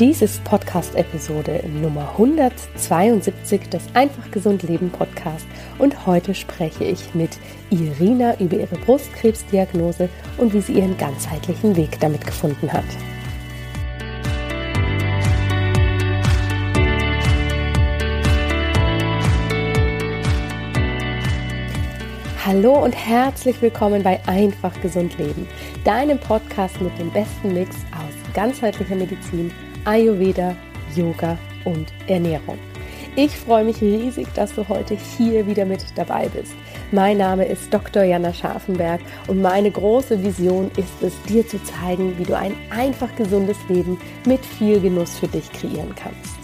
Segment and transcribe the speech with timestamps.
[0.00, 5.46] Dies ist Podcast-Episode Nummer 172 des Einfach Gesund Leben Podcast
[5.78, 7.38] und heute spreche ich mit
[7.70, 12.82] Irina über ihre Brustkrebsdiagnose und wie sie ihren ganzheitlichen Weg damit gefunden hat.
[22.44, 25.46] Hallo und herzlich willkommen bei Einfach Gesund Leben,
[25.84, 29.52] deinem Podcast mit dem besten Mix aus ganzheitlicher Medizin
[29.84, 30.56] Ayurveda,
[30.94, 32.58] Yoga und Ernährung.
[33.16, 36.54] Ich freue mich riesig, dass du heute hier wieder mit dabei bist.
[36.90, 38.02] Mein Name ist Dr.
[38.02, 43.14] Jana Scharfenberg und meine große Vision ist es, dir zu zeigen, wie du ein einfach
[43.14, 46.43] gesundes Leben mit viel Genuss für dich kreieren kannst.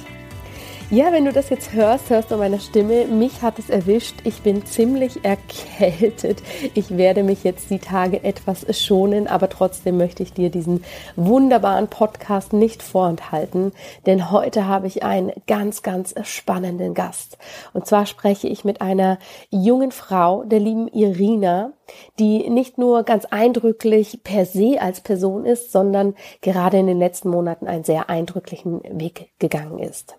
[0.92, 3.04] Ja, wenn du das jetzt hörst, hörst du meine Stimme.
[3.04, 4.16] Mich hat es erwischt.
[4.24, 6.42] Ich bin ziemlich erkältet.
[6.74, 10.82] Ich werde mich jetzt die Tage etwas schonen, aber trotzdem möchte ich dir diesen
[11.14, 13.70] wunderbaren Podcast nicht vorenthalten,
[14.06, 17.38] denn heute habe ich einen ganz, ganz spannenden Gast.
[17.72, 21.70] Und zwar spreche ich mit einer jungen Frau, der lieben Irina,
[22.18, 27.28] die nicht nur ganz eindrücklich per se als Person ist, sondern gerade in den letzten
[27.28, 30.16] Monaten einen sehr eindrücklichen Weg gegangen ist.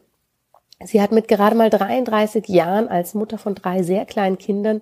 [0.86, 4.82] Sie hat mit gerade mal 33 Jahren als Mutter von drei sehr kleinen Kindern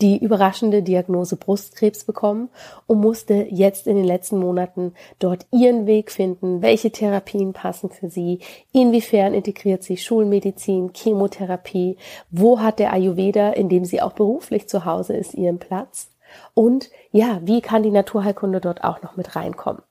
[0.00, 2.48] die überraschende Diagnose Brustkrebs bekommen
[2.86, 8.08] und musste jetzt in den letzten Monaten dort ihren Weg finden, welche Therapien passen für
[8.08, 8.40] sie,
[8.72, 11.96] inwiefern integriert sie Schulmedizin, Chemotherapie,
[12.30, 16.10] wo hat der Ayurveda, in dem sie auch beruflich zu Hause ist, ihren Platz
[16.54, 19.82] und ja, wie kann die Naturheilkunde dort auch noch mit reinkommen.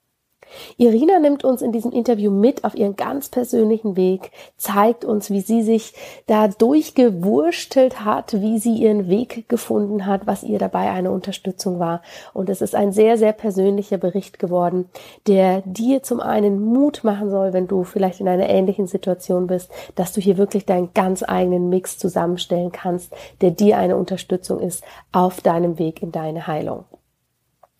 [0.78, 5.42] Irina nimmt uns in diesem Interview mit auf ihren ganz persönlichen Weg, zeigt uns, wie
[5.42, 5.94] sie sich
[6.28, 12.02] da durchgewurstelt hat, wie sie ihren Weg gefunden hat, was ihr dabei eine Unterstützung war.
[12.34, 14.90] Und es ist ein sehr, sehr persönlicher Bericht geworden,
[15.28, 19.72] der dir zum einen Mut machen soll, wenn du vielleicht in einer ähnlichen Situation bist,
[19.96, 24.84] dass du hier wirklich deinen ganz eigenen Mix zusammenstellen kannst, der dir eine Unterstützung ist
[25.12, 26.86] auf deinem Weg in deine Heilung.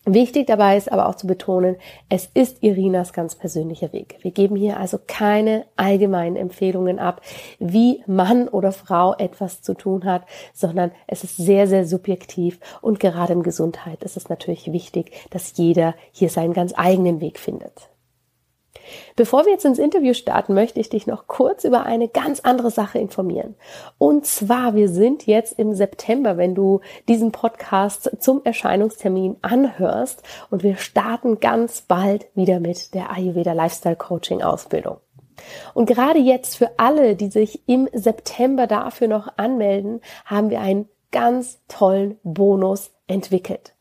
[0.06, 1.76] Wichtig dabei ist aber auch zu betonen,
[2.08, 4.16] es ist Irinas ganz persönlicher Weg.
[4.22, 7.20] Wir geben hier also keine allgemeinen Empfehlungen ab,
[7.58, 10.22] wie Mann oder Frau etwas zu tun hat,
[10.54, 15.54] sondern es ist sehr, sehr subjektiv und gerade in Gesundheit ist es natürlich wichtig, dass
[15.58, 17.90] jeder hier seinen ganz eigenen Weg findet.
[19.16, 22.70] Bevor wir jetzt ins Interview starten, möchte ich dich noch kurz über eine ganz andere
[22.70, 23.54] Sache informieren.
[23.98, 30.62] Und zwar, wir sind jetzt im September, wenn du diesen Podcast zum Erscheinungstermin anhörst und
[30.62, 34.98] wir starten ganz bald wieder mit der Ayurveda Lifestyle Coaching Ausbildung.
[35.74, 40.88] Und gerade jetzt für alle, die sich im September dafür noch anmelden, haben wir einen
[41.12, 43.74] ganz tollen Bonus entwickelt.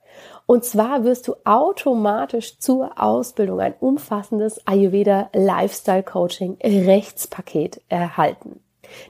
[0.50, 8.60] Und zwar wirst du automatisch zur Ausbildung ein umfassendes Ayurveda Lifestyle Coaching Rechtspaket erhalten.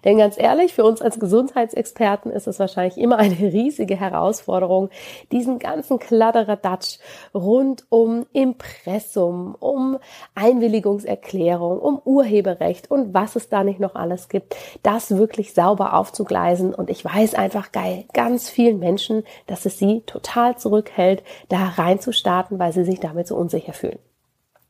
[0.04, 4.90] Denn ganz ehrlich, für uns als Gesundheitsexperten ist es wahrscheinlich immer eine riesige Herausforderung,
[5.32, 7.00] diesen ganzen Kladderadatsch
[7.34, 9.98] rund um Impressum, um
[10.36, 16.74] Einwilligungserklärung, um Urheberrecht und was es da nicht noch alles gibt, das wirklich sauber aufzugleisen.
[16.74, 22.60] Und ich weiß einfach geil, ganz vielen Menschen, dass es sie total zurückhält, da reinzustarten,
[22.60, 24.00] weil sie sich damit so unsicher fühlen.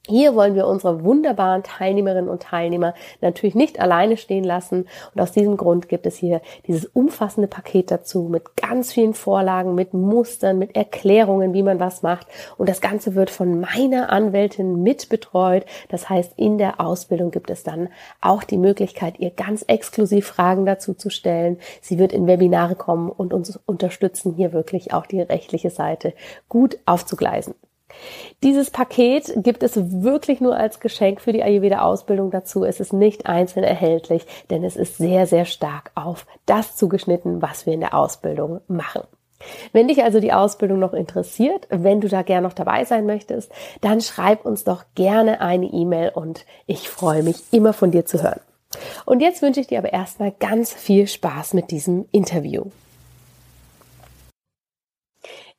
[0.08, 4.88] Hier wollen wir unsere wunderbaren Teilnehmerinnen und Teilnehmer natürlich nicht alleine stehen lassen.
[5.14, 9.76] Und aus diesem Grund gibt es hier dieses umfassende Paket dazu mit ganz vielen Vorlagen,
[9.76, 12.28] mit Mustern, mit Erklärungen, wie man was macht.
[12.58, 15.66] Und das Ganze wird von meiner Anwältin mitbetreut.
[15.90, 17.90] Das heißt, in der Ausbildung gibt es dann
[18.20, 21.60] auch die Möglichkeit, ihr ganz exklusiv Fragen dazu zu stellen.
[21.81, 26.14] Sie wird in Webinare kommen und uns unterstützen, hier wirklich auch die rechtliche Seite
[26.48, 27.54] gut aufzugleisen.
[28.44, 32.64] Dieses Paket gibt es wirklich nur als Geschenk für die Ayurveda-Ausbildung dazu.
[32.64, 37.66] Es ist nicht einzeln erhältlich, denn es ist sehr, sehr stark auf das zugeschnitten, was
[37.66, 39.02] wir in der Ausbildung machen.
[39.72, 43.52] Wenn dich also die Ausbildung noch interessiert, wenn du da gern noch dabei sein möchtest,
[43.81, 48.22] dann schreib uns doch gerne eine E-Mail und ich freue mich immer von dir zu
[48.22, 48.42] hören.
[49.06, 52.66] Und jetzt wünsche ich dir aber erstmal ganz viel Spaß mit diesem Interview.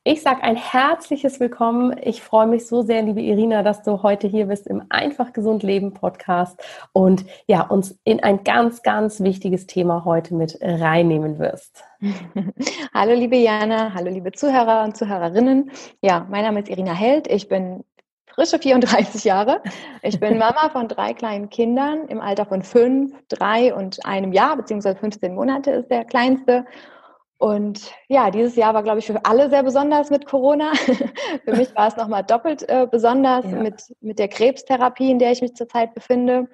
[0.03, 1.95] Ich sage ein herzliches Willkommen.
[2.01, 5.61] Ich freue mich so sehr, liebe Irina, dass du heute hier bist im Einfach Gesund
[5.61, 6.59] Leben Podcast
[6.91, 11.83] und ja, uns in ein ganz, ganz wichtiges Thema heute mit reinnehmen wirst.
[12.95, 13.93] hallo, liebe Jana.
[13.93, 15.69] Hallo, liebe Zuhörer und Zuhörerinnen.
[16.01, 17.27] Ja, mein Name ist Irina Held.
[17.27, 17.83] Ich bin
[18.25, 19.61] frische 34 Jahre.
[20.01, 24.57] Ich bin Mama von drei kleinen Kindern im Alter von fünf, drei und einem Jahr,
[24.57, 26.65] beziehungsweise 15 Monate ist der kleinste.
[27.41, 30.73] Und ja, dieses Jahr war, glaube ich, für alle sehr besonders mit Corona.
[31.43, 33.57] für mich war es nochmal doppelt äh, besonders ja.
[33.57, 36.47] mit, mit der Krebstherapie, in der ich mich zurzeit befinde.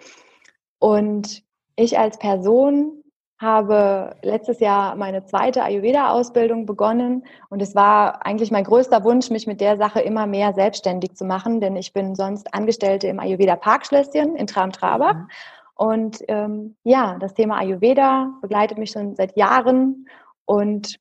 [0.80, 1.44] Und
[1.76, 3.04] ich als Person
[3.38, 9.46] habe letztes Jahr meine zweite Ayurveda-Ausbildung begonnen und es war eigentlich mein größter Wunsch, mich
[9.46, 13.58] mit der Sache immer mehr selbstständig zu machen, denn ich bin sonst Angestellte im Ayurveda
[13.58, 15.16] Parkschlösschen in Tram-Trabach.
[15.16, 15.28] Mhm.
[15.76, 20.08] Und ähm, ja, das Thema Ayurveda begleitet mich schon seit Jahren
[20.48, 20.98] und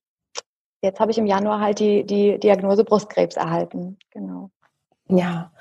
[0.82, 3.96] jetzt habe ich im Januar halt die, die Diagnose Brustkrebs erhalten.
[4.10, 4.50] Genau.
[5.08, 5.52] Ja,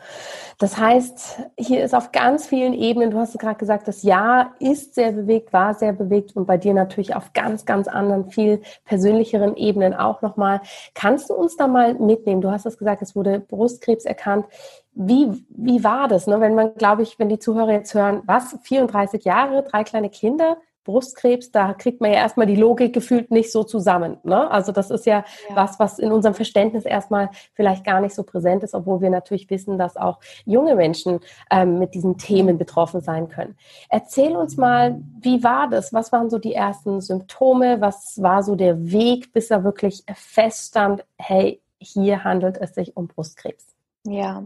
[0.57, 4.95] das heißt, hier ist auf ganz vielen Ebenen, du hast gerade gesagt, das Jahr ist
[4.95, 9.55] sehr bewegt, war sehr bewegt und bei dir natürlich auf ganz, ganz anderen, viel persönlicheren
[9.55, 10.61] Ebenen auch nochmal.
[10.95, 12.41] Kannst du uns da mal mitnehmen?
[12.41, 14.47] Du hast es gesagt, es wurde Brustkrebs erkannt.
[14.93, 16.39] Wie, wie war das, ne?
[16.39, 20.57] wenn man, glaube ich, wenn die Zuhörer jetzt hören, was, 34 Jahre, drei kleine Kinder,
[20.85, 24.17] Brustkrebs, da kriegt man ja erstmal die Logik gefühlt nicht so zusammen.
[24.23, 24.49] Ne?
[24.49, 28.23] Also das ist ja, ja, was, was in unserem Verständnis erstmal vielleicht gar nicht so
[28.23, 31.19] präsent ist, obwohl wir natürlich wissen, dass auch junge Menschen
[31.51, 33.57] ähm, mit diesen Themen betroffen sein können.
[33.89, 35.91] Erzähl uns mal, wie war das?
[35.91, 37.81] Was waren so die ersten Symptome?
[37.81, 43.07] Was war so der Weg, bis er wirklich feststand, hey, hier handelt es sich um
[43.07, 43.75] Brustkrebs?
[44.05, 44.45] Ja,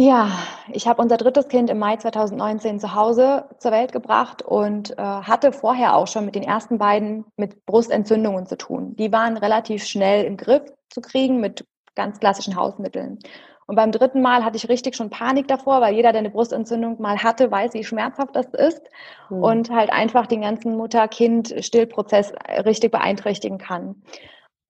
[0.00, 0.30] ja,
[0.72, 5.02] ich habe unser drittes Kind im Mai 2019 zu Hause zur Welt gebracht und äh,
[5.02, 8.94] hatte vorher auch schon mit den ersten beiden mit Brustentzündungen zu tun.
[8.94, 11.66] Die waren relativ schnell im Griff zu kriegen mit
[11.96, 13.18] ganz klassischen Hausmitteln.
[13.66, 17.02] Und beim dritten Mal hatte ich richtig schon Panik davor, weil jeder, der eine Brustentzündung
[17.02, 18.82] mal hatte, weiß, wie schmerzhaft das ist
[19.30, 19.42] mhm.
[19.42, 22.32] und halt einfach den ganzen Mutter-Kind-Stillprozess
[22.64, 23.96] richtig beeinträchtigen kann.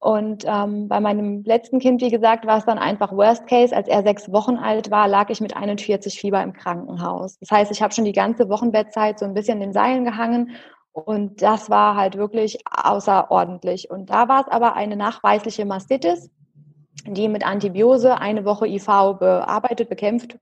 [0.01, 3.75] Und ähm, bei meinem letzten Kind, wie gesagt, war es dann einfach Worst Case.
[3.75, 7.37] Als er sechs Wochen alt war, lag ich mit 41 Fieber im Krankenhaus.
[7.41, 10.53] Das heißt, ich habe schon die ganze Wochenbettzeit so ein bisschen in den Seilen gehangen.
[10.93, 13.91] Und das war halt wirklich außerordentlich.
[13.91, 16.31] Und da war es aber eine nachweisliche Mastitis,
[17.05, 18.87] die mit Antibiose eine Woche IV
[19.19, 20.39] bearbeitet, bekämpft,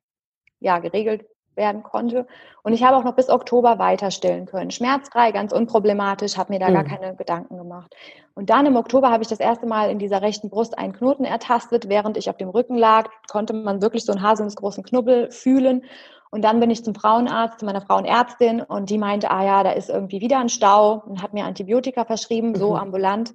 [0.61, 1.25] ja, geregelt
[1.57, 2.27] werden konnte.
[2.63, 4.71] Und ich habe auch noch bis Oktober weiter stillen können.
[4.71, 6.75] Schmerzfrei, ganz unproblematisch, habe mir da mhm.
[6.75, 7.95] gar keine Gedanken gemacht.
[8.35, 11.25] Und dann im Oktober habe ich das erste Mal in dieser rechten Brust einen Knoten
[11.25, 11.89] ertastet.
[11.89, 15.83] Während ich auf dem Rücken lag, konnte man wirklich so einen haselnussgroßen Knubbel fühlen.
[16.31, 19.71] Und dann bin ich zum Frauenarzt, zu meiner Frauenärztin und die meinte, ah ja, da
[19.71, 22.77] ist irgendwie wieder ein Stau und hat mir Antibiotika verschrieben, so mhm.
[22.77, 23.35] ambulant.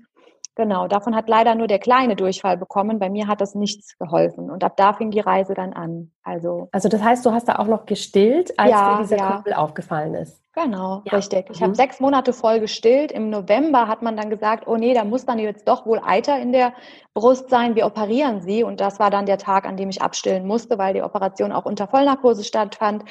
[0.56, 3.00] Genau, davon hat leider nur der kleine Durchfall bekommen.
[3.00, 4.52] Bei mir hat das nichts geholfen.
[4.52, 6.12] Und ab da fing die Reise dann an.
[6.24, 9.32] Also, also das heißt, du hast da auch noch gestillt, als ja, dir dieser ja.
[9.32, 10.42] Kumpel aufgefallen ist.
[10.54, 11.16] Genau, ja.
[11.16, 11.50] richtig.
[11.50, 11.66] Ich mhm.
[11.66, 13.14] habe sechs Monate voll gestillt.
[13.14, 16.38] Im November hat man dann gesagt, oh nee, da muss dann jetzt doch wohl Eiter
[16.38, 16.74] in der
[17.14, 17.76] Brust sein.
[17.76, 18.64] Wir operieren sie.
[18.64, 21.64] Und das war dann der Tag, an dem ich abstillen musste, weil die Operation auch
[21.64, 23.06] unter Vollnarkose stattfand.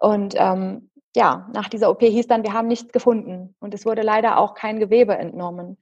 [0.00, 3.54] Und ähm, ja, nach dieser OP hieß dann, wir haben nichts gefunden.
[3.60, 5.76] Und es wurde leider auch kein Gewebe entnommen.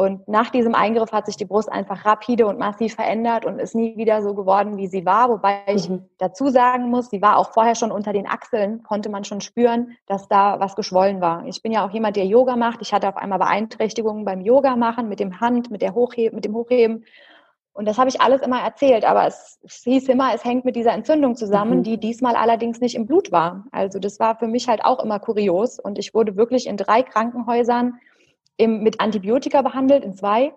[0.00, 3.74] Und nach diesem Eingriff hat sich die Brust einfach rapide und massiv verändert und ist
[3.74, 5.28] nie wieder so geworden, wie sie war.
[5.28, 6.08] Wobei ich mhm.
[6.16, 9.98] dazu sagen muss, sie war auch vorher schon unter den Achseln, konnte man schon spüren,
[10.06, 11.44] dass da was geschwollen war.
[11.44, 12.80] Ich bin ja auch jemand, der Yoga macht.
[12.80, 16.46] Ich hatte auf einmal Beeinträchtigungen beim Yoga machen, mit dem Hand, mit, der Hochheben, mit
[16.46, 17.04] dem Hochheben.
[17.74, 20.76] Und das habe ich alles immer erzählt, aber es, es, hieß immer, es hängt mit
[20.76, 21.82] dieser Entzündung zusammen, mhm.
[21.82, 23.66] die diesmal allerdings nicht im Blut war.
[23.70, 27.02] Also das war für mich halt auch immer kurios und ich wurde wirklich in drei
[27.02, 28.00] Krankenhäusern
[28.60, 30.52] im, mit Antibiotika behandelt, in zwei.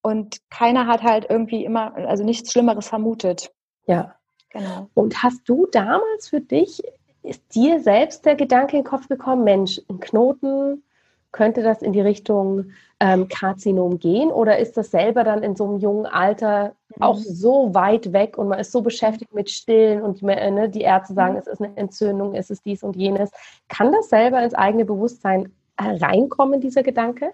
[0.00, 3.52] Und keiner hat halt irgendwie immer, also nichts Schlimmeres vermutet.
[3.86, 4.14] Ja.
[4.50, 4.88] Genau.
[4.94, 6.82] Und hast du damals für dich,
[7.22, 10.82] ist dir selbst der Gedanke in den Kopf gekommen, Mensch, ein Knoten,
[11.30, 14.30] könnte das in die Richtung ähm, Karzinom gehen?
[14.30, 17.02] Oder ist das selber dann in so einem jungen Alter mhm.
[17.02, 21.12] auch so weit weg und man ist so beschäftigt mit Stillen und ne, die Ärzte
[21.12, 21.40] sagen, mhm.
[21.40, 23.30] es ist eine Entzündung, es ist dies und jenes.
[23.68, 27.32] Kann das selber ins eigene Bewusstsein reinkommen, dieser Gedanke?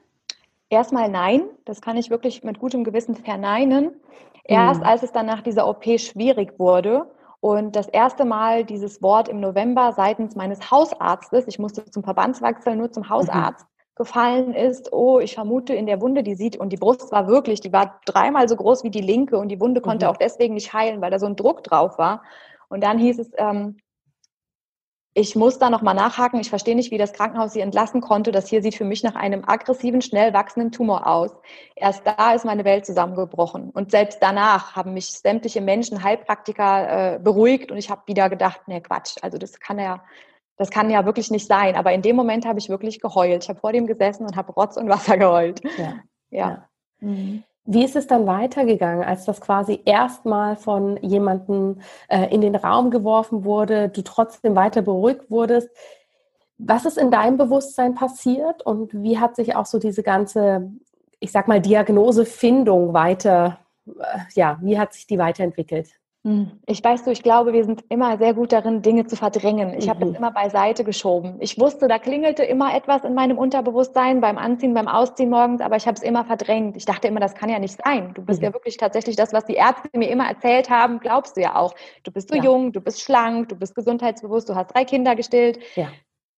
[0.71, 3.93] Erstmal nein, das kann ich wirklich mit gutem Gewissen verneinen.
[4.45, 4.87] Erst mhm.
[4.87, 7.07] als es dann nach dieser OP schwierig wurde
[7.45, 12.75] und das erste Mal dieses Wort im November seitens meines Hausarztes, ich musste zum Verbandswechsel
[12.75, 13.95] nur zum Hausarzt, mhm.
[13.97, 17.61] gefallen ist, oh, ich vermute in der Wunde, die sieht, und die Brust war wirklich,
[17.61, 20.13] die war dreimal so groß wie die linke und die Wunde konnte mhm.
[20.13, 22.23] auch deswegen nicht heilen, weil da so ein Druck drauf war.
[22.69, 23.77] Und dann hieß es, ähm,
[25.17, 26.41] ich muss da nochmal nachhaken.
[26.41, 28.33] Ich verstehe nicht, wie das Krankenhaus sie entlassen konnte.
[28.33, 31.31] Das hier sieht für mich nach einem aggressiven, schnell wachsenden Tumor aus.
[31.77, 33.71] Erst da ist meine Welt zusammengebrochen.
[33.71, 38.63] Und selbst danach haben mich sämtliche Menschen, Heilpraktiker äh, beruhigt und ich habe wieder gedacht,
[38.67, 39.17] nee, Quatsch.
[39.23, 40.03] Also das kann ja,
[40.57, 41.77] das kann ja wirklich nicht sein.
[41.77, 43.45] Aber in dem Moment habe ich wirklich geheult.
[43.45, 45.61] Ich habe vor dem gesessen und habe Rotz und Wasser geheult.
[45.79, 45.85] Ja.
[45.85, 46.01] ja.
[46.31, 46.69] ja.
[46.99, 47.45] Mhm.
[47.67, 52.91] Wie ist es dann weitergegangen, als das quasi erstmal von jemandem äh, in den Raum
[52.91, 55.71] geworfen wurde, du trotzdem weiter beruhigt wurdest?
[56.59, 60.73] Was ist in deinem Bewusstsein passiert und wie hat sich auch so diese ganze,
[61.21, 65.89] ich sag mal, Diagnosefindung weiter, äh, ja, wie hat sich die weiterentwickelt?
[66.27, 66.53] Hm.
[66.65, 69.75] Ich weiß du, ich glaube, wir sind immer sehr gut darin, Dinge zu verdrängen.
[69.77, 69.91] Ich mhm.
[69.91, 71.37] habe das immer beiseite geschoben.
[71.41, 75.77] Ich wusste, da klingelte immer etwas in meinem Unterbewusstsein beim Anziehen, beim Ausziehen morgens, aber
[75.77, 76.79] ich habe es immer verdrängt.
[76.79, 78.15] Ich dachte immer, das kann ja nicht sein.
[78.15, 78.47] Du bist mhm.
[78.47, 81.75] ja wirklich tatsächlich das, was die Ärzte mir immer erzählt haben, glaubst du ja auch.
[82.05, 82.45] Du bist so ja.
[82.45, 85.59] jung, du bist schlank, du bist gesundheitsbewusst, du hast drei Kinder gestillt.
[85.75, 85.89] Ja.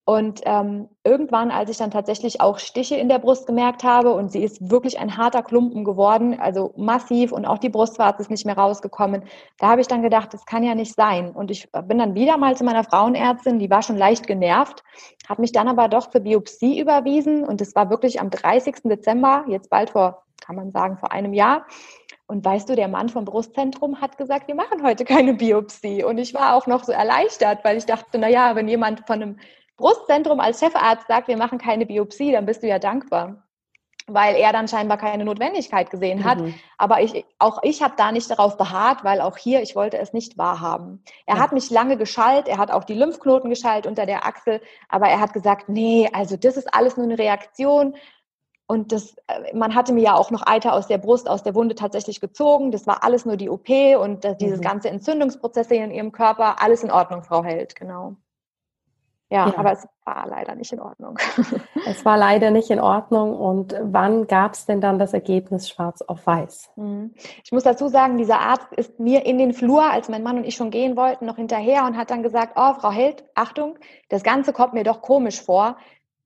[0.09, 4.31] Und ähm, irgendwann, als ich dann tatsächlich auch Stiche in der Brust gemerkt habe und
[4.31, 8.47] sie ist wirklich ein harter Klumpen geworden, also massiv und auch die Brustwarze ist nicht
[8.47, 9.25] mehr rausgekommen,
[9.59, 11.33] da habe ich dann gedacht, das kann ja nicht sein.
[11.33, 14.85] Und ich bin dann wieder mal zu meiner Frauenärztin, die war schon leicht genervt,
[15.29, 18.83] hat mich dann aber doch zur Biopsie überwiesen und es war wirklich am 30.
[18.85, 21.67] Dezember, jetzt bald vor, kann man sagen, vor einem Jahr.
[22.29, 26.05] Und weißt du, der Mann vom Brustzentrum hat gesagt, wir machen heute keine Biopsie.
[26.05, 29.21] Und ich war auch noch so erleichtert, weil ich dachte, na ja, wenn jemand von
[29.21, 29.39] einem
[29.77, 33.47] Brustzentrum als Chefarzt sagt, wir machen keine Biopsie, dann bist du ja dankbar
[34.07, 36.39] weil er dann scheinbar keine Notwendigkeit gesehen hat.
[36.39, 36.55] Mhm.
[36.79, 40.13] Aber ich, auch ich habe da nicht darauf beharrt, weil auch hier, ich wollte es
[40.13, 41.03] nicht wahrhaben.
[41.27, 41.43] Er ja.
[41.43, 45.21] hat mich lange geschallt, er hat auch die Lymphknoten geschallt unter der Achsel, aber er
[45.21, 47.97] hat gesagt, nee, also das ist alles nur eine Reaktion.
[48.69, 51.55] Und das, äh, man hatte mir ja auch noch Eiter aus der Brust, aus der
[51.55, 52.71] Wunde tatsächlich gezogen.
[52.71, 54.65] Das war alles nur die OP und dieses mhm.
[54.65, 58.17] ganze Entzündungsprozesse in ihrem Körper, alles in Ordnung, Frau Held, genau.
[59.29, 61.19] Ja, ja, aber es war leider nicht in Ordnung.
[61.89, 63.37] Es war leider nicht in Ordnung.
[63.37, 66.71] Und wann gab es denn dann das Ergebnis schwarz auf weiß?
[66.77, 67.15] Mhm.
[67.45, 70.45] Ich muss dazu sagen, dieser Arzt ist mir in den Flur, als mein Mann und
[70.45, 73.79] ich schon gehen wollten, noch hinterher und hat dann gesagt, oh, Frau Held, Achtung,
[74.09, 75.77] das Ganze kommt mir doch komisch vor.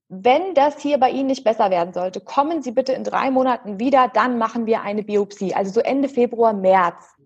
[0.09, 3.79] Wenn das hier bei Ihnen nicht besser werden sollte, kommen Sie bitte in drei Monaten
[3.79, 5.55] wieder, dann machen wir eine Biopsie.
[5.55, 7.17] Also so Ende Februar, März.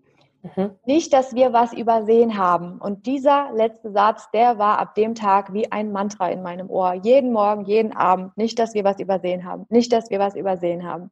[0.44, 0.72] Mhm.
[0.84, 2.78] Nicht, dass wir was übersehen haben.
[2.78, 6.92] Und dieser letzte Satz, der war ab dem Tag wie ein Mantra in meinem Ohr.
[6.92, 8.36] Jeden Morgen, jeden Abend.
[8.36, 9.64] Nicht, dass wir was übersehen haben.
[9.70, 11.10] Nicht, dass wir was übersehen haben.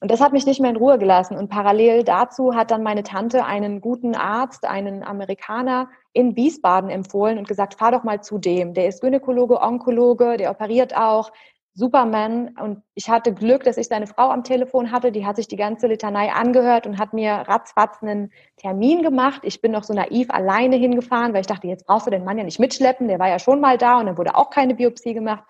[0.00, 1.36] Und das hat mich nicht mehr in Ruhe gelassen.
[1.36, 7.38] Und parallel dazu hat dann meine Tante einen guten Arzt, einen Amerikaner in Wiesbaden empfohlen
[7.38, 8.74] und gesagt, fahr doch mal zu dem.
[8.74, 11.30] Der ist Gynäkologe, Onkologe, der operiert auch.
[11.74, 12.54] Superman.
[12.60, 15.12] Und ich hatte Glück, dass ich seine Frau am Telefon hatte.
[15.12, 19.40] Die hat sich die ganze Litanei angehört und hat mir ratzfatz einen Termin gemacht.
[19.44, 22.38] Ich bin noch so naiv alleine hingefahren, weil ich dachte, jetzt brauchst du den Mann
[22.38, 23.08] ja nicht mitschleppen.
[23.08, 25.44] Der war ja schon mal da und dann wurde auch keine Biopsie gemacht.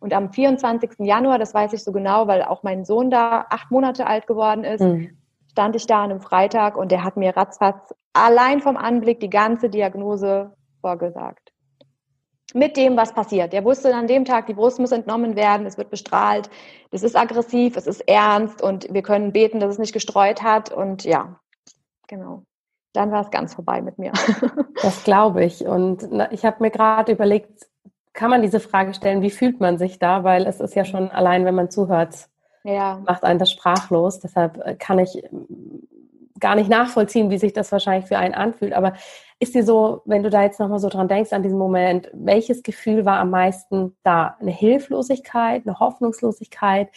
[0.00, 0.90] Und am 24.
[0.98, 4.64] Januar, das weiß ich so genau, weil auch mein Sohn da acht Monate alt geworden
[4.64, 5.16] ist, mhm.
[5.50, 9.30] stand ich da an einem Freitag und der hat mir ratzfatz allein vom Anblick die
[9.30, 11.45] ganze Diagnose vorgesagt
[12.54, 13.52] mit dem, was passiert.
[13.52, 16.48] Der wusste an dem Tag, die Brust muss entnommen werden, es wird bestrahlt,
[16.90, 20.72] es ist aggressiv, es ist ernst und wir können beten, dass es nicht gestreut hat
[20.72, 21.40] und ja,
[22.06, 22.42] genau.
[22.92, 24.12] Dann war es ganz vorbei mit mir.
[24.82, 25.66] Das glaube ich.
[25.66, 27.66] Und ich habe mir gerade überlegt,
[28.12, 30.22] kann man diese Frage stellen, wie fühlt man sich da?
[30.22, 32.28] Weil es ist ja schon allein, wenn man zuhört,
[32.62, 33.00] ja.
[33.06, 34.20] macht einen das sprachlos.
[34.20, 35.22] Deshalb äh, kann ich
[36.40, 38.72] gar nicht nachvollziehen, wie sich das wahrscheinlich für einen anfühlt.
[38.72, 38.94] Aber
[39.38, 42.62] ist dir so, wenn du da jetzt nochmal so dran denkst an diesen Moment, welches
[42.62, 44.36] Gefühl war am meisten da?
[44.40, 46.88] Eine Hilflosigkeit, eine Hoffnungslosigkeit,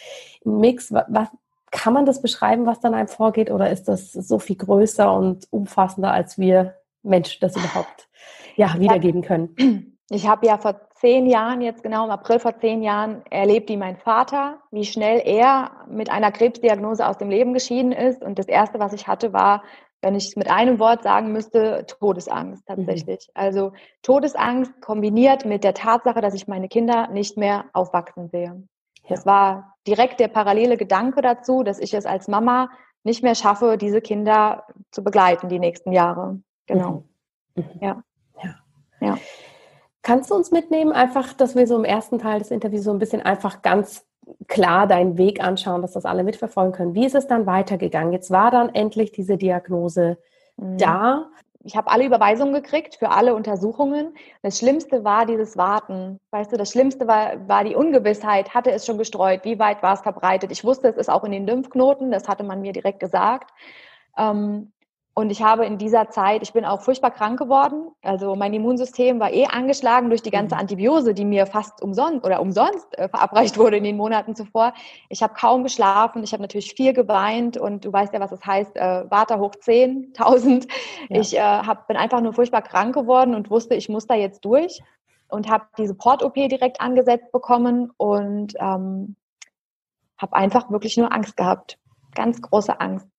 [0.44, 0.92] ein Mix?
[0.92, 1.28] Was,
[1.70, 3.50] kann man das beschreiben, was dann einem vorgeht?
[3.50, 8.08] Oder ist das so viel größer und umfassender, als wir Menschen das überhaupt
[8.56, 9.96] ja, wiedergeben können?
[10.10, 13.76] Ich habe ja vor zehn Jahren, jetzt genau im April vor zehn Jahren, erlebt, wie
[13.76, 18.22] mein Vater, wie schnell er mit einer Krebsdiagnose aus dem Leben geschieden ist.
[18.22, 19.62] Und das Erste, was ich hatte, war,
[20.02, 23.28] wenn ich es mit einem Wort sagen müsste, Todesangst tatsächlich.
[23.28, 23.40] Mhm.
[23.40, 28.62] Also Todesangst kombiniert mit der Tatsache, dass ich meine Kinder nicht mehr aufwachsen sehe.
[29.04, 29.08] Ja.
[29.08, 32.70] Das war direkt der parallele Gedanke dazu, dass ich es als Mama
[33.02, 36.40] nicht mehr schaffe, diese Kinder zu begleiten die nächsten Jahre.
[36.66, 37.04] Genau.
[37.54, 37.64] Mhm.
[37.64, 37.80] Mhm.
[37.80, 38.02] Ja.
[38.42, 38.54] ja.
[39.00, 39.18] ja.
[40.02, 42.98] Kannst du uns mitnehmen, einfach, dass wir so im ersten Teil des Interviews so ein
[42.98, 44.04] bisschen einfach ganz
[44.48, 46.94] klar deinen Weg anschauen, dass das alle mitverfolgen können.
[46.94, 48.12] Wie ist es dann weitergegangen?
[48.12, 50.18] Jetzt war dann endlich diese Diagnose
[50.56, 50.78] mhm.
[50.78, 51.26] da.
[51.62, 54.14] Ich habe alle Überweisungen gekriegt für alle Untersuchungen.
[54.42, 56.18] Das Schlimmste war dieses Warten.
[56.30, 58.54] Weißt du, das Schlimmste war, war die Ungewissheit.
[58.54, 59.44] Hatte es schon gestreut?
[59.44, 60.52] Wie weit war es verbreitet?
[60.52, 62.10] Ich wusste, es ist auch in den Lymphknoten.
[62.10, 63.50] Das hatte man mir direkt gesagt.
[64.16, 64.72] Ähm,
[65.20, 67.90] und ich habe in dieser Zeit, ich bin auch furchtbar krank geworden.
[68.00, 70.62] Also mein Immunsystem war eh angeschlagen durch die ganze mhm.
[70.62, 74.72] Antibiose, die mir fast umsonst oder umsonst äh, verabreicht wurde in den Monaten zuvor.
[75.10, 76.22] Ich habe kaum geschlafen.
[76.22, 79.38] Ich habe natürlich viel geweint und du weißt ja, was es das heißt, äh, Water
[79.38, 80.66] hoch 10, 1000.
[81.08, 81.20] Ja.
[81.20, 84.44] Ich äh, hab, bin einfach nur furchtbar krank geworden und wusste, ich muss da jetzt
[84.44, 84.80] durch
[85.28, 89.16] und habe diese Port-OP direkt angesetzt bekommen und ähm,
[90.18, 91.78] habe einfach wirklich nur Angst gehabt.
[92.14, 93.09] Ganz große Angst.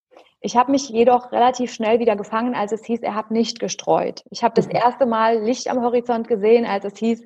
[0.43, 4.23] Ich habe mich jedoch relativ schnell wieder gefangen, als es hieß, er hat nicht gestreut.
[4.31, 4.75] Ich habe das mhm.
[4.75, 7.23] erste Mal Licht am Horizont gesehen, als es hieß,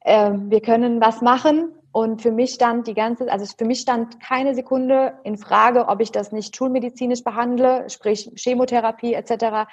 [0.00, 1.72] äh, wir können was machen.
[1.92, 6.00] Und für mich stand die ganze, also für mich stand keine Sekunde in Frage, ob
[6.00, 9.68] ich das nicht schulmedizinisch behandle, sprich Chemotherapie etc.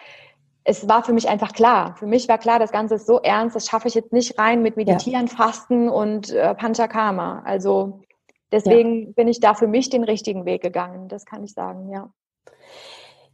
[0.65, 1.95] es war für mich einfach klar.
[1.97, 4.61] Für mich war klar, das Ganze ist so ernst, das schaffe ich jetzt nicht rein
[4.61, 5.35] mit Meditieren, ja.
[5.35, 7.41] Fasten und äh, Panchakarma.
[7.45, 8.01] Also
[8.51, 9.11] deswegen ja.
[9.15, 11.07] bin ich da für mich den richtigen Weg gegangen.
[11.07, 12.09] Das kann ich sagen, ja.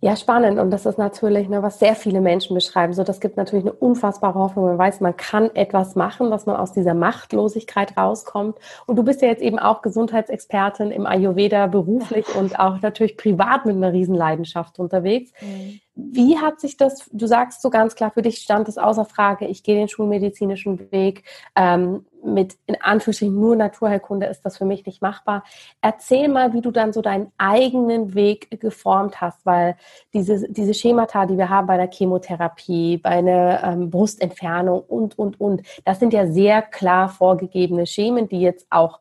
[0.06, 0.60] Ja, spannend.
[0.60, 2.94] Und das ist natürlich, ne, was sehr viele Menschen beschreiben.
[2.94, 4.66] So, das gibt natürlich eine unfassbare Hoffnung.
[4.66, 8.60] Man weiß, man kann etwas machen, dass man aus dieser Machtlosigkeit rauskommt.
[8.86, 13.66] Und du bist ja jetzt eben auch Gesundheitsexpertin im Ayurveda beruflich und auch natürlich privat
[13.66, 15.32] mit einer Riesenleidenschaft unterwegs.
[15.42, 15.80] Mhm.
[15.96, 19.48] Wie hat sich das, du sagst so ganz klar, für dich stand es außer Frage,
[19.48, 21.24] ich gehe den schulmedizinischen Weg,
[21.56, 25.44] ähm, mit in Anführungsstrichen nur Naturheilkunde ist das für mich nicht machbar.
[25.82, 29.78] Erzähl mal, wie du dann so deinen eigenen Weg geformt hast, weil
[30.14, 35.40] diese, diese Schemata, die wir haben bei der Chemotherapie, bei einer ähm, Brustentfernung und, und,
[35.40, 39.00] und, das sind ja sehr klar vorgegebene Schemen, die jetzt auch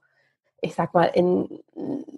[0.65, 1.49] ich sag mal, in,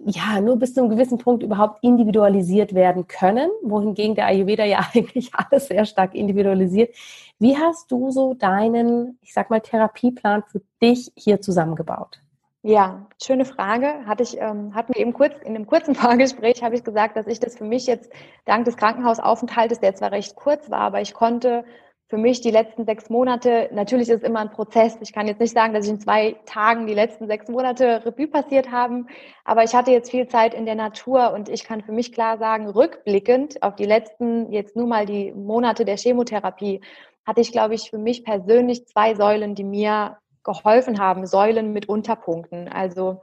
[0.05, 4.79] ja, nur bis zu einem gewissen Punkt überhaupt individualisiert werden können, wohingegen der Ayurveda ja
[4.93, 6.95] eigentlich alles sehr stark individualisiert.
[7.39, 12.19] Wie hast du so deinen, ich sag mal, Therapieplan für dich hier zusammengebaut?
[12.63, 14.05] Ja, schöne Frage.
[14.05, 17.27] Hatte ich, ähm, hatten wir eben kurz, in einem kurzen Vorgespräch habe ich gesagt, dass
[17.27, 18.11] ich das für mich jetzt
[18.45, 21.63] dank des Krankenhausaufenthaltes, der zwar recht kurz war, aber ich konnte
[22.09, 24.97] für mich die letzten sechs Monate, natürlich ist es immer ein Prozess.
[25.01, 28.27] Ich kann jetzt nicht sagen, dass ich in zwei Tagen die letzten sechs Monate Revue
[28.27, 29.07] passiert haben,
[29.43, 32.37] aber ich hatte jetzt viel Zeit in der Natur und ich kann für mich klar
[32.37, 36.79] sagen, rückblickend auf die letzten, jetzt nur mal die Monate der Chemotherapie,
[37.25, 41.89] hatte ich, glaube ich, für mich persönlich zwei Säulen, die mir geholfen haben, Säulen mit
[41.89, 42.69] Unterpunkten.
[42.69, 43.21] Also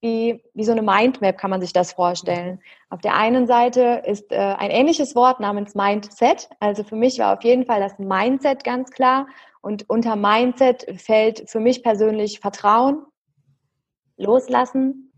[0.00, 2.60] wie, wie so eine Mindmap kann man sich das vorstellen.
[2.88, 6.48] Auf der einen Seite ist äh, ein ähnliches Wort namens Mindset.
[6.58, 9.26] Also für mich war auf jeden Fall das Mindset ganz klar.
[9.60, 13.04] Und unter Mindset fällt für mich persönlich Vertrauen,
[14.16, 15.12] Loslassen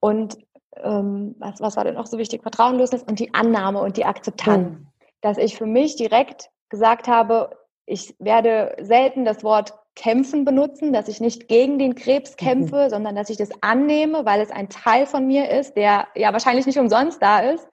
[0.00, 0.36] und
[0.76, 2.42] ähm, was, was war denn noch so wichtig?
[2.42, 4.78] Vertrauen, Loslassen und die Annahme und die Akzeptanz.
[4.78, 4.86] Mhm.
[5.20, 7.50] Dass ich für mich direkt gesagt habe,
[7.86, 12.36] ich werde selten das Wort kämpfen benutzen, dass ich nicht gegen den Krebs mhm.
[12.36, 12.90] kämpfe, mhm.
[12.90, 16.66] sondern dass ich das annehme, weil es ein Teil von mir ist, der ja wahrscheinlich
[16.66, 17.68] nicht umsonst da ist.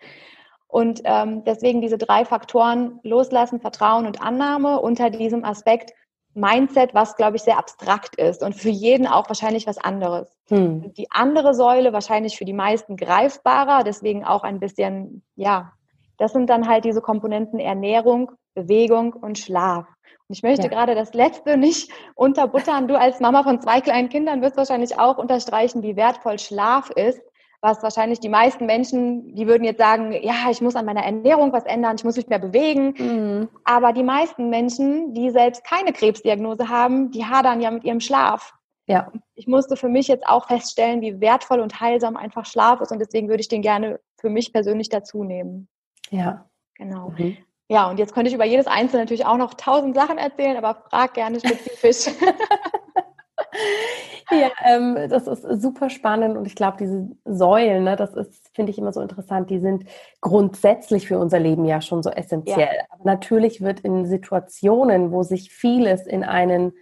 [0.67, 5.93] Und ähm, deswegen diese drei Faktoren Loslassen, Vertrauen und Annahme unter diesem Aspekt
[6.35, 10.37] Mindset, was glaube ich sehr abstrakt ist und für jeden auch wahrscheinlich was anderes.
[10.49, 10.93] Hm.
[10.93, 15.73] Die andere Säule wahrscheinlich für die meisten greifbarer, deswegen auch ein bisschen, ja,
[16.17, 19.87] das sind dann halt diese Komponenten Ernährung, Bewegung und Schlaf.
[20.31, 20.69] Ich möchte ja.
[20.69, 22.87] gerade das Letzte nicht unterbuttern.
[22.87, 27.21] Du als Mama von zwei kleinen Kindern wirst wahrscheinlich auch unterstreichen, wie wertvoll Schlaf ist.
[27.61, 31.51] Was wahrscheinlich die meisten Menschen, die würden jetzt sagen, ja, ich muss an meiner Ernährung
[31.51, 32.93] was ändern, ich muss mich mehr bewegen.
[32.97, 33.49] Mhm.
[33.65, 38.53] Aber die meisten Menschen, die selbst keine Krebsdiagnose haben, die hadern ja mit ihrem Schlaf.
[38.87, 39.11] Ja.
[39.35, 42.99] Ich musste für mich jetzt auch feststellen, wie wertvoll und heilsam einfach Schlaf ist und
[42.99, 45.67] deswegen würde ich den gerne für mich persönlich dazu nehmen.
[46.11, 46.49] Ja.
[46.75, 47.09] Genau.
[47.17, 47.37] Mhm.
[47.71, 50.85] Ja, und jetzt könnte ich über jedes Einzelne natürlich auch noch tausend Sachen erzählen, aber
[50.89, 52.11] frag gerne spezifisch.
[54.31, 58.71] ja, ähm, das ist super spannend und ich glaube, diese Säulen, ne, das ist, finde
[58.71, 59.85] ich immer so interessant, die sind
[60.19, 62.59] grundsätzlich für unser Leben ja schon so essentiell.
[62.59, 62.85] Ja.
[62.89, 66.73] Aber natürlich wird in Situationen, wo sich vieles in einen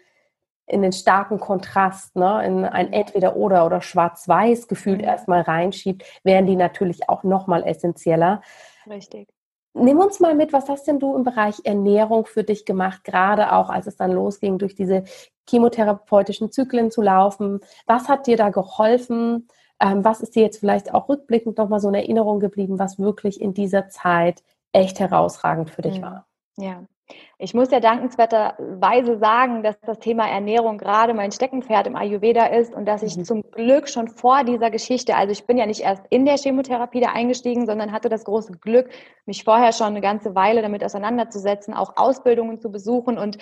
[0.70, 5.08] in den starken Kontrast, ne, in ein Entweder-Oder oder Schwarz-Weiß gefühlt mhm.
[5.08, 8.42] erstmal reinschiebt, werden die natürlich auch nochmal essentieller.
[8.86, 9.30] Richtig.
[9.80, 13.54] Nimm uns mal mit, was hast denn du im Bereich Ernährung für dich gemacht, gerade
[13.54, 15.04] auch als es dann losging, durch diese
[15.50, 17.60] chemotherapeutischen Zyklen zu laufen?
[17.86, 19.48] Was hat dir da geholfen?
[19.80, 23.40] Ähm, was ist dir jetzt vielleicht auch rückblickend nochmal so in Erinnerung geblieben, was wirklich
[23.40, 26.04] in dieser Zeit echt herausragend für dich mhm.
[26.04, 26.28] war?
[26.58, 26.84] Ja,
[27.40, 32.74] ich muss ja dankenswerterweise sagen, dass das Thema Ernährung gerade mein Steckenpferd im Ayurveda ist
[32.74, 33.26] und dass ich mhm.
[33.26, 37.00] zum Glück schon vor dieser Geschichte, also ich bin ja nicht erst in der Chemotherapie
[37.00, 38.90] da eingestiegen, sondern hatte das große Glück,
[39.26, 43.38] mich vorher schon eine ganze Weile damit auseinanderzusetzen, auch Ausbildungen zu besuchen und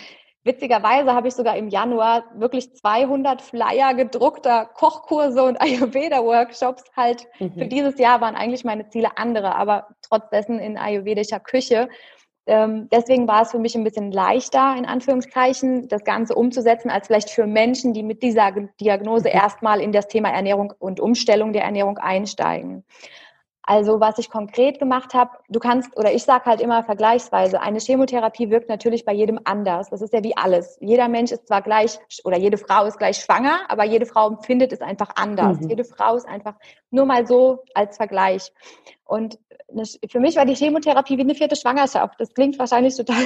[0.45, 7.25] Witzigerweise habe ich sogar im Januar wirklich 200 Flyer gedruckter Kochkurse und Ayurveda-Workshops halt.
[7.39, 7.53] Mhm.
[7.53, 11.89] Für dieses Jahr waren eigentlich meine Ziele andere, aber trotz dessen in ayurvedischer Küche.
[12.47, 17.07] Ähm, deswegen war es für mich ein bisschen leichter, in Anführungszeichen, das Ganze umzusetzen, als
[17.07, 19.35] vielleicht für Menschen, die mit dieser Diagnose mhm.
[19.35, 22.83] erstmal in das Thema Ernährung und Umstellung der Ernährung einsteigen.
[23.67, 27.79] Also was ich konkret gemacht habe, du kannst, oder ich sage halt immer vergleichsweise, eine
[27.79, 29.89] Chemotherapie wirkt natürlich bei jedem anders.
[29.89, 30.77] Das ist ja wie alles.
[30.81, 34.71] Jeder Mensch ist zwar gleich, oder jede Frau ist gleich schwanger, aber jede Frau empfindet
[34.71, 35.59] es einfach anders.
[35.61, 35.69] Mhm.
[35.69, 36.53] Jede Frau ist einfach
[36.91, 38.51] nur mal so als Vergleich.
[39.05, 39.37] Und
[40.09, 42.19] für mich war die Chemotherapie wie eine vierte Schwangerschaft.
[42.19, 43.23] Das klingt wahrscheinlich total.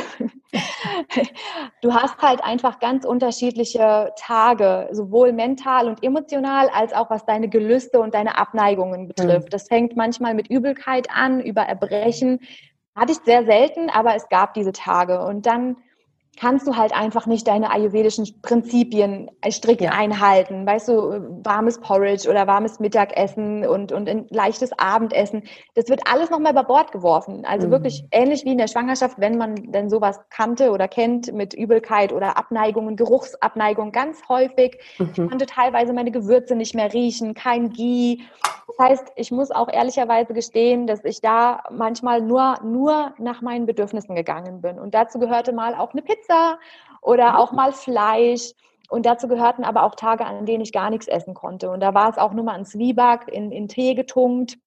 [1.81, 7.47] du hast halt einfach ganz unterschiedliche Tage, sowohl mental und emotional, als auch was deine
[7.47, 9.47] Gelüste und deine Abneigungen betrifft.
[9.47, 9.51] Mhm.
[9.51, 12.39] Das fängt manchmal mit Übelkeit an, über Erbrechen,
[12.95, 15.23] Hatte ich sehr selten, aber es gab diese Tage.
[15.25, 15.77] Und dann
[16.39, 19.91] kannst du halt einfach nicht deine ayurvedischen Prinzipien strikt ja.
[19.91, 20.65] einhalten.
[20.65, 25.43] Weißt du, warmes Porridge oder warmes Mittagessen und, und ein leichtes Abendessen.
[25.75, 27.45] Das wird alles nochmal über Bord geworfen.
[27.45, 27.71] Also mhm.
[27.71, 32.13] wirklich ähnlich wie in der Schwangerschaft, wenn man denn sowas kannte oder kennt mit Übelkeit
[32.13, 34.79] oder Abneigungen, Geruchsabneigung ganz häufig.
[34.97, 35.09] Mhm.
[35.11, 38.19] Ich konnte teilweise meine Gewürze nicht mehr riechen, kein Ghee.
[38.67, 43.65] Das heißt, ich muss auch ehrlicherweise gestehen, dass ich da manchmal nur, nur nach meinen
[43.65, 44.79] Bedürfnissen gegangen bin.
[44.79, 46.28] Und dazu gehörte mal auch eine Pizza
[47.01, 47.35] oder mhm.
[47.35, 48.53] auch mal Fleisch.
[48.89, 51.69] Und dazu gehörten aber auch Tage, an denen ich gar nichts essen konnte.
[51.69, 54.57] Und da war es auch nur mal ein Zwieback in, in Tee getunkt.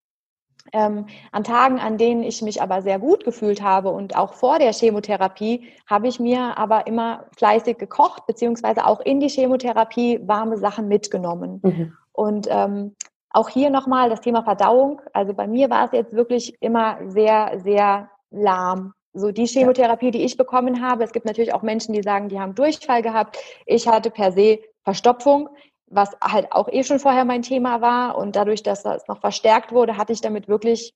[0.73, 4.61] Ähm, an Tagen, an denen ich mich aber sehr gut gefühlt habe und auch vor
[4.61, 10.57] der Chemotherapie, habe ich mir aber immer fleißig gekocht, beziehungsweise auch in die Chemotherapie warme
[10.59, 11.61] Sachen mitgenommen.
[11.65, 11.97] Mhm.
[12.13, 12.95] Und ähm,
[13.31, 15.01] auch hier nochmal das Thema Verdauung.
[15.13, 18.95] Also bei mir war es jetzt wirklich immer sehr, sehr lahm.
[19.15, 21.05] So die Chemotherapie, die ich bekommen habe.
[21.05, 23.39] Es gibt natürlich auch Menschen, die sagen, die haben Durchfall gehabt.
[23.67, 25.49] Ich hatte per se Verstopfung,
[25.87, 28.17] was halt auch eh schon vorher mein Thema war.
[28.17, 30.95] Und dadurch, dass das noch verstärkt wurde, hatte ich damit wirklich,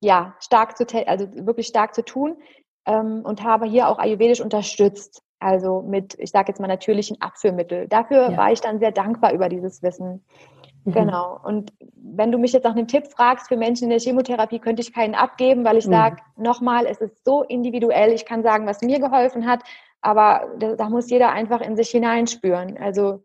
[0.00, 2.36] ja, stark zu, also wirklich stark zu tun.
[2.86, 5.22] Ähm, und habe hier auch ayurvedisch unterstützt.
[5.38, 7.86] Also mit, ich sage jetzt mal, natürlichen Abführmittel.
[7.88, 8.36] Dafür ja.
[8.36, 10.24] war ich dann sehr dankbar über dieses Wissen.
[10.84, 10.92] Mhm.
[10.92, 11.40] Genau.
[11.42, 14.82] Und wenn du mich jetzt nach einem Tipp fragst für Menschen in der Chemotherapie, könnte
[14.82, 15.92] ich keinen abgeben, weil ich mhm.
[15.92, 18.12] sage, nochmal, es ist so individuell.
[18.12, 19.62] Ich kann sagen, was mir geholfen hat,
[20.00, 22.76] aber da, da muss jeder einfach in sich hineinspüren.
[22.78, 23.24] Also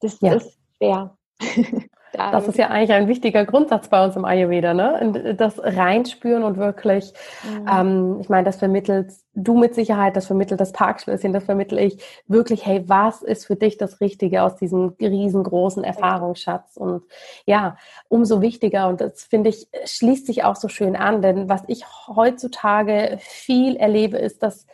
[0.00, 0.34] das ja.
[0.34, 1.16] ist schwer.
[2.32, 5.34] Das ist ja eigentlich ein wichtiger Grundsatz bei uns im Ayurveda, ne?
[5.36, 7.68] Das Reinspüren und wirklich, mhm.
[7.70, 11.98] ähm, ich meine, das vermittelt du mit Sicherheit, das vermittelt das Parkschlösschen, das vermittel ich
[12.26, 16.76] wirklich, hey, was ist für dich das Richtige aus diesem riesengroßen Erfahrungsschatz?
[16.76, 17.02] Und
[17.44, 17.76] ja,
[18.08, 21.84] umso wichtiger, und das finde ich, schließt sich auch so schön an, denn was ich
[22.06, 24.66] heutzutage viel erlebe, ist, dass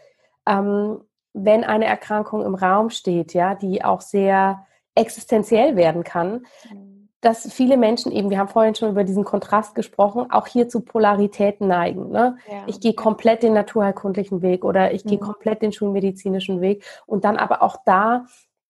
[0.46, 1.00] ähm,
[1.32, 6.89] wenn eine Erkrankung im Raum steht, ja, die auch sehr existenziell werden kann, mhm
[7.20, 10.80] dass viele Menschen eben, wir haben vorhin schon über diesen Kontrast gesprochen, auch hier zu
[10.80, 12.10] Polaritäten neigen.
[12.10, 12.38] Ne?
[12.50, 12.62] Ja.
[12.66, 15.08] Ich gehe komplett den naturheilkundlichen Weg oder ich mhm.
[15.10, 18.24] gehe komplett den schulmedizinischen Weg und dann aber auch da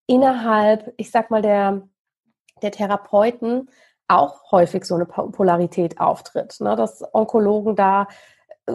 [0.06, 1.82] innerhalb, ich sag mal, der,
[2.62, 3.70] der Therapeuten
[4.08, 6.56] auch häufig so eine Polarität auftritt.
[6.58, 6.74] Ne?
[6.74, 8.08] Dass Onkologen da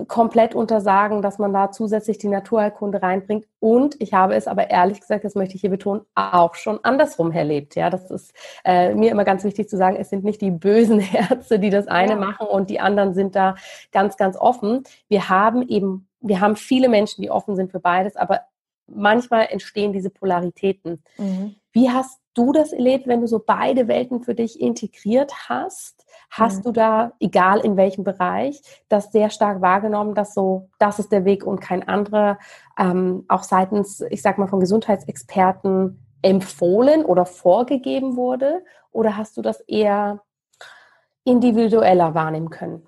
[0.07, 3.45] komplett untersagen, dass man da zusätzlich die Naturheilkunde reinbringt.
[3.59, 7.31] Und ich habe es aber ehrlich gesagt, das möchte ich hier betonen, auch schon andersrum
[7.31, 7.75] erlebt.
[7.75, 10.99] Ja, das ist äh, mir immer ganz wichtig zu sagen, es sind nicht die bösen
[11.13, 12.17] Ärzte, die das eine ja.
[12.17, 13.55] machen und die anderen sind da
[13.91, 14.83] ganz, ganz offen.
[15.07, 18.41] Wir haben eben, wir haben viele Menschen, die offen sind für beides, aber
[18.87, 21.03] manchmal entstehen diese Polaritäten.
[21.17, 21.55] Mhm.
[21.71, 26.04] Wie hast du das erlebt, wenn du so beide Welten für dich integriert hast?
[26.37, 26.63] Hast mhm.
[26.63, 31.23] du da, egal in welchem Bereich, das sehr stark wahrgenommen, dass so, das ist der
[31.23, 32.37] Weg und kein anderer,
[32.77, 38.63] ähm, auch seitens, ich sag mal, von Gesundheitsexperten empfohlen oder vorgegeben wurde?
[38.91, 40.21] Oder hast du das eher
[41.23, 42.85] individueller wahrnehmen können?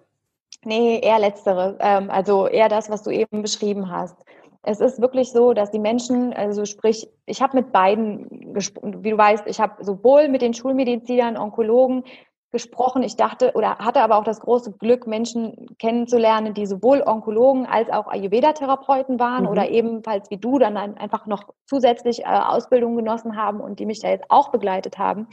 [0.66, 1.78] Nee, eher letztere.
[1.80, 4.18] Ähm, also eher das, was du eben beschrieben hast.
[4.64, 9.12] Es ist wirklich so, dass die Menschen, also sprich, ich habe mit beiden gesprochen, wie
[9.12, 12.04] du weißt, ich habe sowohl mit den Schulmedizinern, Onkologen,
[12.52, 13.04] gesprochen.
[13.04, 17.90] Ich dachte oder hatte aber auch das große Glück, Menschen kennenzulernen, die sowohl Onkologen als
[17.90, 19.50] auch Ayurveda-Therapeuten waren mhm.
[19.50, 24.00] oder ebenfalls wie du dann einfach noch zusätzlich äh, Ausbildung genossen haben und die mich
[24.00, 25.28] da jetzt auch begleitet haben.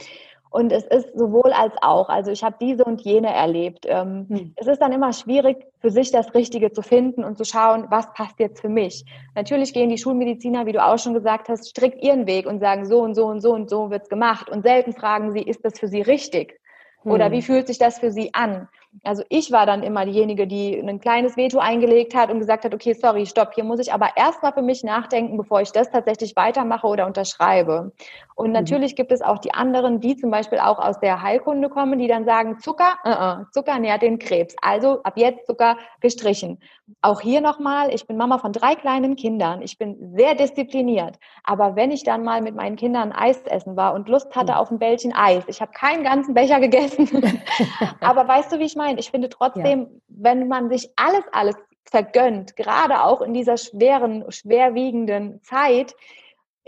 [0.55, 2.07] Und es ist sowohl als auch.
[2.07, 3.85] Also ich habe diese und jene erlebt.
[3.89, 4.53] Ähm, mhm.
[4.55, 8.13] Es ist dann immer schwierig, für sich das Richtige zu finden und zu schauen, was
[8.13, 9.03] passt jetzt für mich.
[9.35, 12.85] Natürlich gehen die Schulmediziner, wie du auch schon gesagt hast, strikt ihren Weg und sagen,
[12.85, 14.49] so und so und so und so wird's gemacht.
[14.49, 16.57] Und selten fragen sie, ist das für sie richtig?
[17.05, 17.43] Oder wie hm.
[17.43, 18.67] fühlt sich das für sie an?
[19.03, 22.73] Also ich war dann immer diejenige, die ein kleines Veto eingelegt hat und gesagt hat,
[22.73, 26.35] okay, sorry, stopp, hier muss ich aber erstmal für mich nachdenken, bevor ich das tatsächlich
[26.35, 27.91] weitermache oder unterschreibe.
[28.35, 28.53] Und mhm.
[28.53, 28.95] natürlich mhm.
[28.97, 32.25] gibt es auch die anderen, die zum Beispiel auch aus der Heilkunde kommen, die dann
[32.25, 34.55] sagen, Zucker, uh -uh, Zucker nährt den Krebs.
[34.61, 36.59] Also ab jetzt Zucker gestrichen.
[37.01, 39.61] Auch hier nochmal, ich bin Mama von drei kleinen Kindern.
[39.61, 41.17] Ich bin sehr diszipliniert.
[41.43, 44.57] Aber wenn ich dann mal mit meinen Kindern Eis essen war und Lust hatte mhm.
[44.57, 47.09] auf ein Bällchen Eis, ich habe keinen ganzen Becher gegessen.
[48.01, 48.84] aber weißt du, wie ich meine?
[48.97, 49.87] Ich finde trotzdem, ja.
[50.07, 55.95] wenn man sich alles, alles vergönnt, gerade auch in dieser schweren, schwerwiegenden Zeit,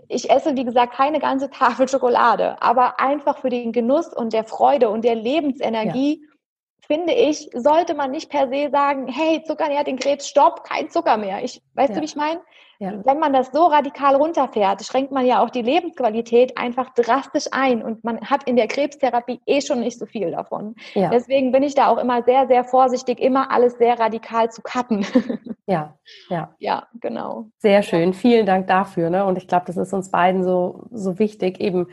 [0.07, 4.43] ich esse, wie gesagt, keine ganze Tafel Schokolade, aber einfach für den Genuss und der
[4.43, 6.85] Freude und der Lebensenergie, ja.
[6.85, 10.89] finde ich, sollte man nicht per se sagen, hey, Zucker nährt den Krebs, stopp, kein
[10.89, 11.43] Zucker mehr.
[11.43, 11.95] Ich, weißt ja.
[11.95, 12.41] du, wie ich meine?
[12.79, 12.93] Ja.
[13.05, 17.83] wenn man das so radikal runterfährt, schränkt man ja auch die Lebensqualität einfach drastisch ein
[17.83, 20.75] und man hat in der Krebstherapie eh schon nicht so viel davon.
[20.93, 21.09] Ja.
[21.09, 25.05] Deswegen bin ich da auch immer sehr, sehr vorsichtig, immer alles sehr radikal zu cutten.
[25.69, 25.97] Ja,
[26.29, 26.55] ja.
[26.59, 27.47] Ja, genau.
[27.57, 28.13] Sehr schön.
[28.13, 29.09] Vielen Dank dafür.
[29.09, 29.25] Ne?
[29.25, 31.87] Und ich glaube, das ist uns beiden so, so wichtig, eben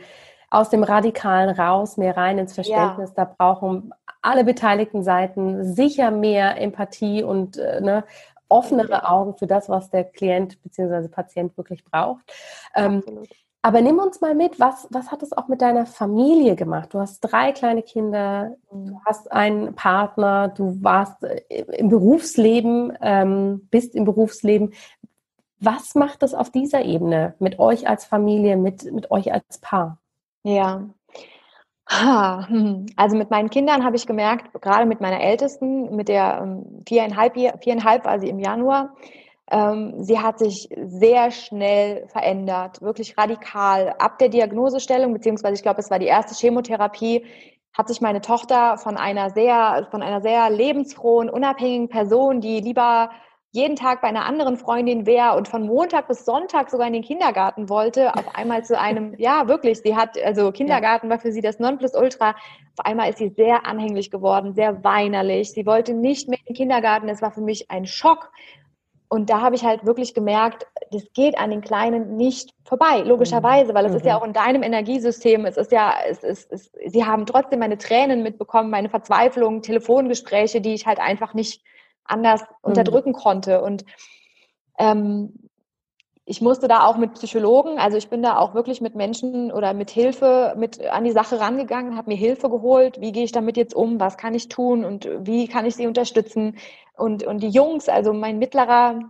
[0.49, 3.13] aus dem Radikalen raus, mehr rein ins Verständnis.
[3.17, 3.25] Ja.
[3.25, 8.05] Da brauchen alle beteiligten Seiten sicher mehr Empathie und äh, ne,
[8.49, 11.07] offenere Augen für das, was der Klient bzw.
[11.07, 12.23] Patient wirklich braucht.
[12.75, 13.03] Ähm,
[13.65, 16.93] aber nimm uns mal mit, was, was hat es auch mit deiner Familie gemacht?
[16.93, 19.01] Du hast drei kleine Kinder, du mhm.
[19.03, 24.73] hast einen Partner, du warst äh, im Berufsleben, ähm, bist im Berufsleben.
[25.59, 29.97] Was macht das auf dieser Ebene mit euch als Familie, mit, mit euch als Paar?
[30.43, 30.83] Ja.
[31.87, 37.35] Also mit meinen Kindern habe ich gemerkt, gerade mit meiner Ältesten, mit der ähm, viereinhalb,
[37.63, 38.95] viereinhalb war sie im Januar,
[39.51, 43.93] ähm, sie hat sich sehr schnell verändert, wirklich radikal.
[43.99, 47.25] Ab der Diagnosestellung, beziehungsweise ich glaube, es war die erste Chemotherapie,
[47.77, 53.11] hat sich meine Tochter von einer sehr, von einer sehr lebensfrohen, unabhängigen Person, die lieber
[53.55, 57.03] jeden Tag bei einer anderen Freundin wäre und von Montag bis Sonntag sogar in den
[57.03, 61.41] Kindergarten wollte, auf einmal zu einem, ja wirklich, sie hat, also Kindergarten war für sie
[61.41, 62.31] das Nonplusultra,
[62.77, 66.55] auf einmal ist sie sehr anhänglich geworden, sehr weinerlich, sie wollte nicht mehr in den
[66.55, 68.29] Kindergarten, es war für mich ein Schock.
[69.07, 73.73] Und da habe ich halt wirklich gemerkt, das geht an den Kleinen nicht vorbei, logischerweise,
[73.73, 73.97] weil es mhm.
[73.97, 74.21] ist ja mhm.
[74.21, 78.23] auch in deinem Energiesystem, es ist ja, es ist, es, sie haben trotzdem meine Tränen
[78.23, 81.61] mitbekommen, meine Verzweiflung, Telefongespräche, die ich halt einfach nicht
[82.05, 82.47] anders mhm.
[82.61, 83.61] unterdrücken konnte.
[83.61, 83.85] Und
[84.77, 85.33] ähm,
[86.27, 89.75] ich musste da auch mit Psychologen, also ich bin da auch wirklich mit Menschen oder
[89.75, 93.57] mit Hilfe mit an die Sache rangegangen, habe mir Hilfe geholt, wie gehe ich damit
[93.57, 96.57] jetzt um, was kann ich tun und wie kann ich sie unterstützen.
[96.97, 99.01] Und, und die Jungs, also mein mittlerer,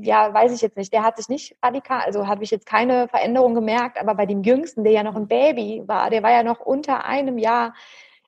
[0.00, 3.06] ja, weiß ich jetzt nicht, der hat sich nicht radikal, also habe ich jetzt keine
[3.08, 6.42] Veränderung gemerkt, aber bei dem Jüngsten, der ja noch ein Baby war, der war ja
[6.42, 7.74] noch unter einem Jahr,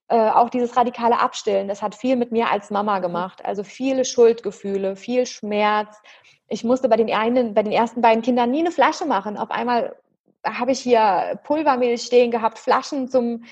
[0.08, 3.44] äh, auch dieses radikale Abstillen, das hat viel mit mir als Mama gemacht.
[3.44, 6.00] Also viele Schuldgefühle, viel Schmerz.
[6.48, 9.36] Ich musste bei den, einen, bei den ersten beiden Kindern nie eine Flasche machen.
[9.36, 9.96] Auf einmal
[10.44, 13.44] habe ich hier Pulvermilch stehen gehabt, Flaschen zum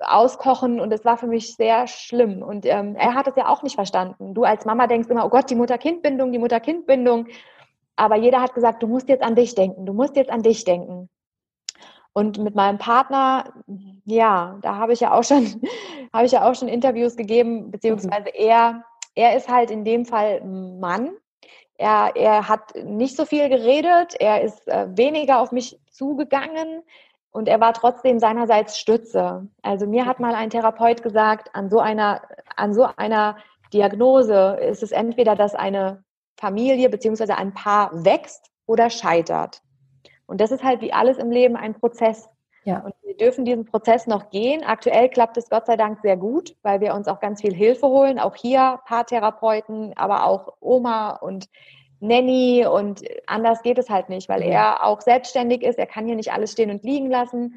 [0.00, 2.42] Auskochen und es war für mich sehr schlimm.
[2.42, 4.34] Und ähm, er hat es ja auch nicht verstanden.
[4.34, 7.28] Du als Mama denkst immer, oh Gott, die Mutter-Kind-Bindung, die Mutter-Kind-Bindung.
[7.96, 10.64] Aber jeder hat gesagt, du musst jetzt an dich denken, du musst jetzt an dich
[10.64, 11.08] denken.
[12.12, 13.52] Und mit meinem Partner,
[14.04, 15.46] ja, da habe ich ja auch schon,
[16.12, 18.34] habe ich ja auch schon Interviews gegeben, beziehungsweise mhm.
[18.34, 21.10] er, er ist halt in dem Fall Mann.
[21.78, 26.82] Er, er hat nicht so viel geredet, er ist äh, weniger auf mich zugegangen
[27.32, 29.48] und er war trotzdem seinerseits Stütze.
[29.62, 32.22] Also mir hat mal ein Therapeut gesagt, an so einer,
[32.56, 33.36] an so einer
[33.72, 36.04] Diagnose ist es entweder, dass eine
[36.36, 39.62] Familie beziehungsweise ein Paar wächst oder scheitert.
[40.30, 42.28] Und das ist halt wie alles im Leben ein Prozess.
[42.64, 42.78] Ja.
[42.80, 44.62] Und wir dürfen diesen Prozess noch gehen.
[44.62, 47.88] Aktuell klappt es Gott sei Dank sehr gut, weil wir uns auch ganz viel Hilfe
[47.88, 48.20] holen.
[48.20, 51.48] Auch hier Paartherapeuten, aber auch Oma und
[51.98, 54.48] Nanny und anders geht es halt nicht, weil ja.
[54.48, 55.80] er auch selbstständig ist.
[55.80, 57.56] Er kann hier nicht alles stehen und liegen lassen.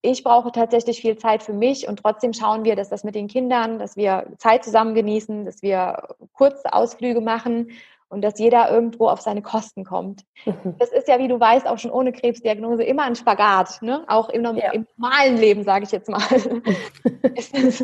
[0.00, 3.28] Ich brauche tatsächlich viel Zeit für mich und trotzdem schauen wir, dass das mit den
[3.28, 7.70] Kindern, dass wir Zeit zusammen genießen, dass wir kurze Ausflüge machen
[8.14, 10.22] und dass jeder irgendwo auf seine Kosten kommt.
[10.46, 10.76] Mhm.
[10.78, 14.04] Das ist ja, wie du weißt, auch schon ohne Krebsdiagnose immer ein Spagat, ne?
[14.06, 14.70] auch im, ja.
[14.70, 16.22] im normalen Leben, sage ich jetzt mal.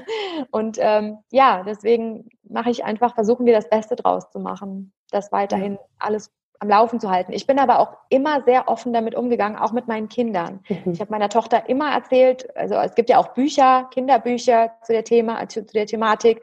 [0.52, 5.32] und ähm, ja, deswegen mache ich einfach, versuchen wir das Beste draus zu machen, das
[5.32, 7.32] weiterhin alles am Laufen zu halten.
[7.32, 10.60] Ich bin aber auch immer sehr offen damit umgegangen, auch mit meinen Kindern.
[10.68, 10.92] Mhm.
[10.92, 15.02] Ich habe meiner Tochter immer erzählt, also es gibt ja auch Bücher, Kinderbücher zu der
[15.02, 16.40] Thema, zu der Thematik.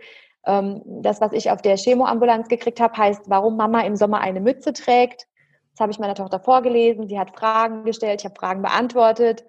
[0.48, 4.40] Ähm, das, was ich auf der Chemoambulanz gekriegt habe, heißt, warum Mama im Sommer eine
[4.40, 5.28] Mütze trägt.
[5.74, 7.08] Das habe ich meiner Tochter vorgelesen.
[7.08, 9.44] Sie hat Fragen gestellt, ich habe Fragen beantwortet.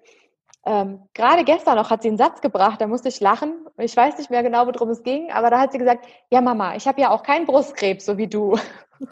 [0.65, 3.65] Ähm, gerade gestern noch hat sie einen Satz gebracht, da musste ich lachen.
[3.77, 6.75] Ich weiß nicht mehr genau, worum es ging, aber da hat sie gesagt, ja Mama,
[6.75, 8.57] ich habe ja auch keinen Brustkrebs, so wie du.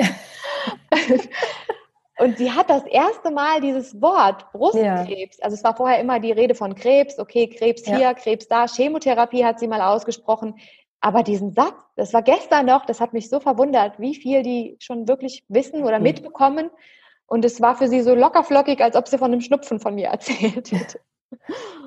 [2.19, 5.43] Und sie hat das erste Mal dieses Wort Brustkrebs, ja.
[5.43, 8.13] also es war vorher immer die Rede von Krebs, okay, Krebs hier, ja.
[8.13, 10.56] Krebs da, Chemotherapie hat sie mal ausgesprochen.
[10.99, 14.77] Aber diesen Satz, das war gestern noch, das hat mich so verwundert, wie viel die
[14.79, 16.03] schon wirklich wissen oder mhm.
[16.03, 16.69] mitbekommen.
[17.27, 20.07] Und es war für sie so lockerflockig, als ob sie von einem Schnupfen von mir
[20.12, 20.99] erzählt hätte.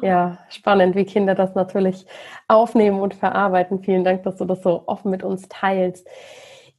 [0.03, 2.07] Ja, spannend, wie Kinder das natürlich
[2.47, 3.83] aufnehmen und verarbeiten.
[3.83, 6.07] Vielen Dank, dass du das so offen mit uns teilst.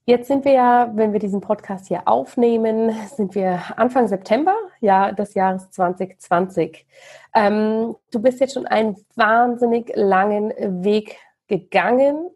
[0.06, 5.12] Jetzt sind wir ja, wenn wir diesen Podcast hier aufnehmen, sind wir Anfang September ja,
[5.12, 6.88] des Jahres 2020.
[7.36, 10.52] Ähm, du bist jetzt schon einen wahnsinnig langen
[10.84, 11.18] Weg
[11.52, 12.30] gegangen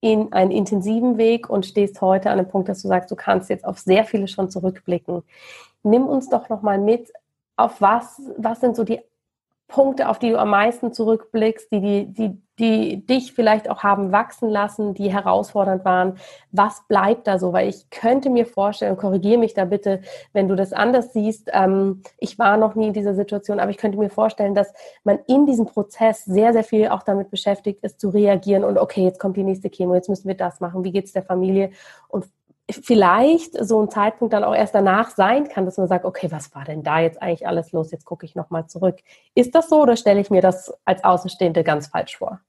[0.00, 3.50] in einen intensiven Weg und stehst heute an dem Punkt, dass du sagst, du kannst
[3.50, 5.22] jetzt auf sehr viele schon zurückblicken.
[5.82, 7.12] Nimm uns doch nochmal mit,
[7.56, 9.00] auf was, was sind so die
[9.68, 14.12] Punkte, auf die du am meisten zurückblickst, die, die, die, die dich vielleicht auch haben
[14.12, 16.18] wachsen lassen, die herausfordernd waren?
[16.52, 17.52] Was bleibt da so?
[17.52, 20.02] Weil ich könnte mir vorstellen, korrigiere mich da bitte,
[20.32, 21.50] wenn du das anders siehst.
[21.52, 25.18] Ähm, ich war noch nie in dieser Situation, aber ich könnte mir vorstellen, dass man
[25.26, 29.18] in diesem Prozess sehr, sehr viel auch damit beschäftigt ist, zu reagieren und okay, jetzt
[29.18, 31.70] kommt die nächste Chemo, jetzt müssen wir das machen, wie geht es der Familie?
[32.08, 32.26] Und
[32.70, 36.54] vielleicht so ein Zeitpunkt dann auch erst danach sein kann, dass man sagt, okay, was
[36.54, 37.92] war denn da jetzt eigentlich alles los?
[37.92, 38.98] Jetzt gucke ich nochmal zurück.
[39.34, 42.40] Ist das so oder stelle ich mir das als Außenstehende ganz falsch vor?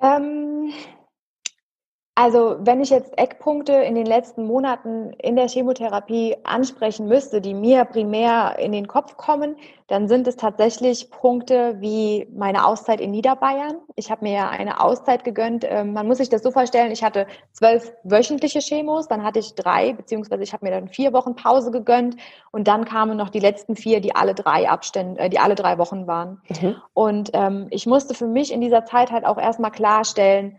[0.00, 0.72] Ähm,
[2.18, 7.52] also wenn ich jetzt Eckpunkte in den letzten Monaten in der Chemotherapie ansprechen müsste, die
[7.52, 9.56] mir primär in den Kopf kommen,
[9.88, 13.76] dann sind es tatsächlich Punkte wie meine Auszeit in Niederbayern.
[13.96, 15.66] Ich habe mir ja eine Auszeit gegönnt.
[15.68, 19.54] Ähm, man muss sich das so vorstellen, ich hatte zwölf wöchentliche Chemos, dann hatte ich
[19.54, 22.16] drei, beziehungsweise ich habe mir dann vier Wochen Pause gegönnt
[22.50, 25.76] und dann kamen noch die letzten vier, die alle drei Abstände, äh, die alle drei
[25.76, 26.40] Wochen waren.
[26.48, 26.76] Mhm.
[26.94, 30.56] Und ähm, ich musste für mich in dieser Zeit halt auch erstmal klarstellen,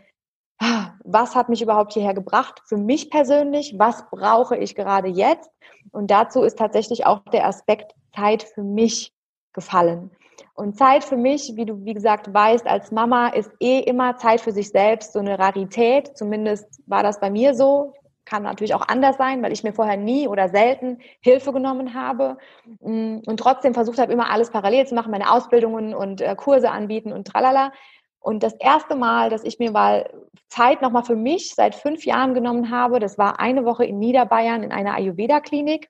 [1.03, 5.49] was hat mich überhaupt hierher gebracht für mich persönlich, was brauche ich gerade jetzt.
[5.91, 9.13] Und dazu ist tatsächlich auch der Aspekt Zeit für mich
[9.53, 10.11] gefallen.
[10.53, 14.41] Und Zeit für mich, wie du, wie gesagt, weißt, als Mama ist eh immer Zeit
[14.41, 16.17] für sich selbst so eine Rarität.
[16.17, 17.93] Zumindest war das bei mir so.
[18.25, 22.37] Kann natürlich auch anders sein, weil ich mir vorher nie oder selten Hilfe genommen habe
[22.81, 26.69] mm, und trotzdem versucht habe, immer alles parallel zu machen, meine Ausbildungen und äh, Kurse
[26.69, 27.71] anbieten und tralala.
[28.19, 30.09] Und das erste Mal, dass ich mir mal
[30.49, 34.63] Zeit nochmal für mich seit fünf Jahren genommen habe, das war eine Woche in Niederbayern
[34.63, 35.89] in einer Ayurveda-Klinik,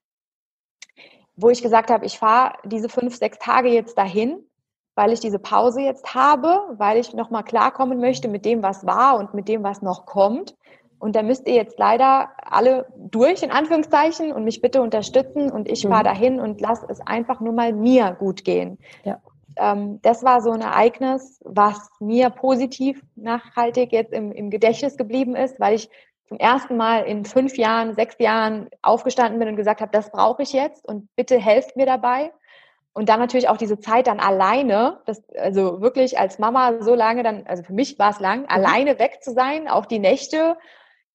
[1.36, 4.44] wo ich gesagt habe, ich fahre diese fünf, sechs Tage jetzt dahin,
[4.96, 9.18] weil ich diese Pause jetzt habe, weil ich nochmal klarkommen möchte mit dem, was war
[9.18, 10.56] und mit dem, was noch kommt.
[11.00, 15.52] Und da müsst ihr jetzt leider alle durch, in Anführungszeichen, und mich bitte unterstützen.
[15.52, 16.06] Und ich fahre mhm.
[16.06, 18.80] dahin und lasse es einfach nur mal mir gut gehen.
[19.04, 19.22] Ja
[19.60, 25.36] ähm, das war so ein Ereignis, was mir positiv nachhaltig jetzt im, im Gedächtnis geblieben
[25.36, 25.90] ist, weil ich
[26.28, 30.44] zum ersten Mal in fünf Jahren, sechs Jahren aufgestanden bin und gesagt habe, das brauche
[30.44, 32.32] ich jetzt und bitte helft mir dabei.
[32.94, 37.22] Und dann natürlich auch diese Zeit dann alleine, das, also wirklich als Mama so lange
[37.22, 38.50] dann, also für mich war es lang, mhm.
[38.50, 40.58] alleine weg zu sein, auch die Nächte,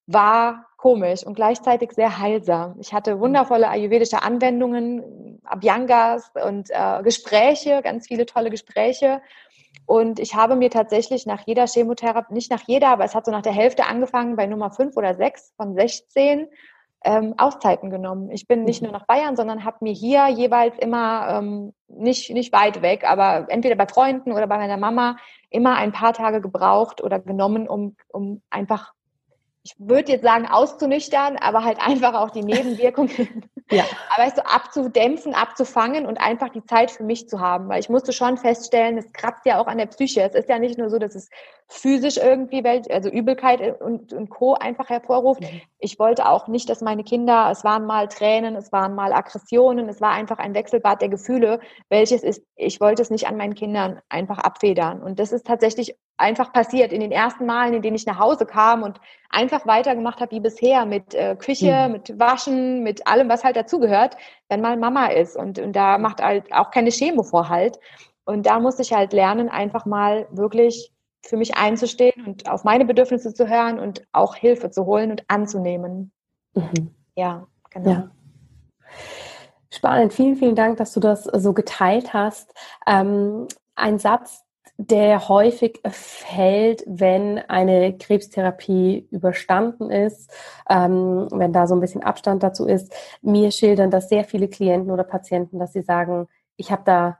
[0.07, 2.77] war komisch und gleichzeitig sehr heilsam.
[2.81, 9.23] Ich hatte wundervolle ayurvedische Anwendungen, Abhyangas und äh, Gespräche, ganz viele tolle Gespräche.
[9.87, 13.31] Und ich habe mir tatsächlich nach jeder Chemotherapie, nicht nach jeder, aber es hat so
[13.31, 16.49] nach der Hälfte angefangen, bei Nummer 5 oder 6 von 16
[17.05, 18.31] ähm, Auszeiten genommen.
[18.31, 18.89] Ich bin nicht mhm.
[18.89, 23.47] nur nach Bayern, sondern habe mir hier jeweils immer, ähm, nicht, nicht weit weg, aber
[23.49, 25.17] entweder bei Freunden oder bei meiner Mama
[25.51, 28.93] immer ein paar Tage gebraucht oder genommen, um, um einfach
[29.65, 33.85] ich würde jetzt sagen, auszunüchtern, aber halt einfach auch die Nebenwirkungen, ja.
[34.11, 37.69] aber weißt du, abzudämpfen, abzufangen und einfach die Zeit für mich zu haben.
[37.69, 40.23] Weil ich musste schon feststellen, es kratzt ja auch an der Psyche.
[40.23, 41.31] Es ist ja nicht nur so, dass es
[41.69, 44.55] physisch irgendwie, also Übelkeit und, und Co.
[44.55, 45.43] einfach hervorruft.
[45.43, 45.61] Mhm.
[45.79, 49.89] Ich wollte auch nicht, dass meine Kinder, es waren mal Tränen, es waren mal Aggressionen,
[49.89, 53.55] es war einfach ein Wechselbad der Gefühle, welches ist, ich wollte es nicht an meinen
[53.55, 55.03] Kindern einfach abfedern.
[55.03, 58.47] Und das ist tatsächlich einfach passiert in den ersten Malen, in denen ich nach Hause
[58.47, 61.93] kam und einfach weitergemacht habe wie bisher mit äh, Küche, mhm.
[61.93, 64.17] mit Waschen, mit allem, was halt dazugehört,
[64.49, 65.37] wenn mal Mama ist.
[65.37, 67.79] Und, und da macht halt auch keine Chemo vor halt.
[68.25, 70.93] Und da musste ich halt lernen, einfach mal wirklich
[71.25, 75.25] für mich einzustehen und auf meine Bedürfnisse zu hören und auch Hilfe zu holen und
[75.29, 76.13] anzunehmen.
[76.55, 76.95] Mhm.
[77.17, 77.91] Ja, genau.
[77.91, 78.11] Ja.
[79.71, 82.53] Spannend, vielen, vielen Dank, dass du das so geteilt hast.
[82.87, 84.45] Ähm, ein Satz,
[84.79, 90.31] der häufig fällt, wenn eine Krebstherapie überstanden ist,
[90.69, 92.93] ähm, wenn da so ein bisschen Abstand dazu ist.
[93.21, 97.19] Mir schildern das sehr viele Klienten oder Patienten, dass sie sagen, ich habe da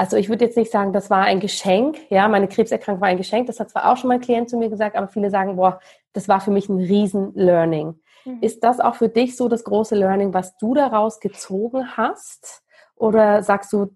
[0.00, 1.98] also ich würde jetzt nicht sagen, das war ein Geschenk.
[2.08, 3.48] Ja, meine Krebserkrankung war ein Geschenk.
[3.48, 5.78] Das hat zwar auch schon mein Klient zu mir gesagt, aber viele sagen, boah,
[6.14, 8.00] das war für mich ein riesen Learning.
[8.24, 8.38] Mhm.
[8.40, 12.62] Ist das auch für dich so das große Learning, was du daraus gezogen hast?
[12.96, 13.94] Oder sagst du,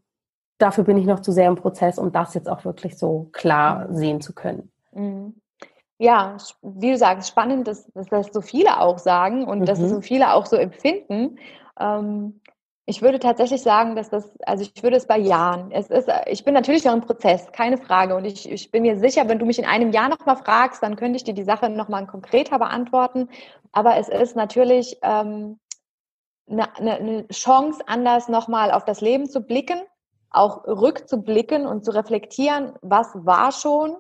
[0.58, 3.88] dafür bin ich noch zu sehr im Prozess, um das jetzt auch wirklich so klar
[3.88, 3.94] mhm.
[3.96, 4.72] sehen zu können?
[4.92, 5.40] Mhm.
[5.98, 9.88] Ja, wie du sagst, spannend, dass, dass das so viele auch sagen und dass mhm.
[9.88, 11.38] so viele auch so empfinden.
[11.78, 12.40] Ähm,
[12.86, 15.70] ich würde tatsächlich sagen, dass das, also ich würde es bei Jahren.
[15.70, 18.14] Es ist, ich bin natürlich noch im Prozess, keine Frage.
[18.14, 20.96] Und ich, ich bin mir sicher, wenn du mich in einem Jahr nochmal fragst, dann
[20.96, 23.30] könnte ich dir die Sache nochmal konkreter beantworten.
[23.72, 25.58] Aber es ist natürlich ähm,
[26.46, 29.80] eine, eine Chance, anders nochmal auf das Leben zu blicken,
[30.34, 33.96] auch rückzublicken und zu reflektieren, was war schon,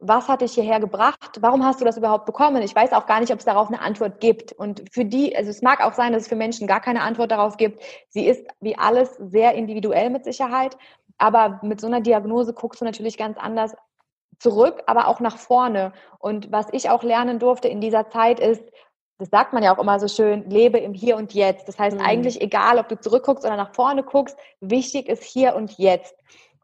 [0.00, 1.38] was hat dich hierher gebracht?
[1.40, 2.62] Warum hast du das überhaupt bekommen?
[2.62, 4.52] Ich weiß auch gar nicht, ob es darauf eine Antwort gibt.
[4.52, 7.32] Und für die, also es mag auch sein, dass es für Menschen gar keine Antwort
[7.32, 7.82] darauf gibt.
[8.08, 10.78] Sie ist wie alles sehr individuell mit Sicherheit.
[11.18, 13.74] Aber mit so einer Diagnose guckst du natürlich ganz anders
[14.38, 15.92] zurück, aber auch nach vorne.
[16.20, 18.62] Und was ich auch lernen durfte in dieser Zeit ist,
[19.18, 21.66] das sagt man ja auch immer so schön, lebe im Hier und Jetzt.
[21.66, 22.04] Das heißt mhm.
[22.04, 26.14] eigentlich, egal ob du zurückguckst oder nach vorne guckst, wichtig ist hier und jetzt.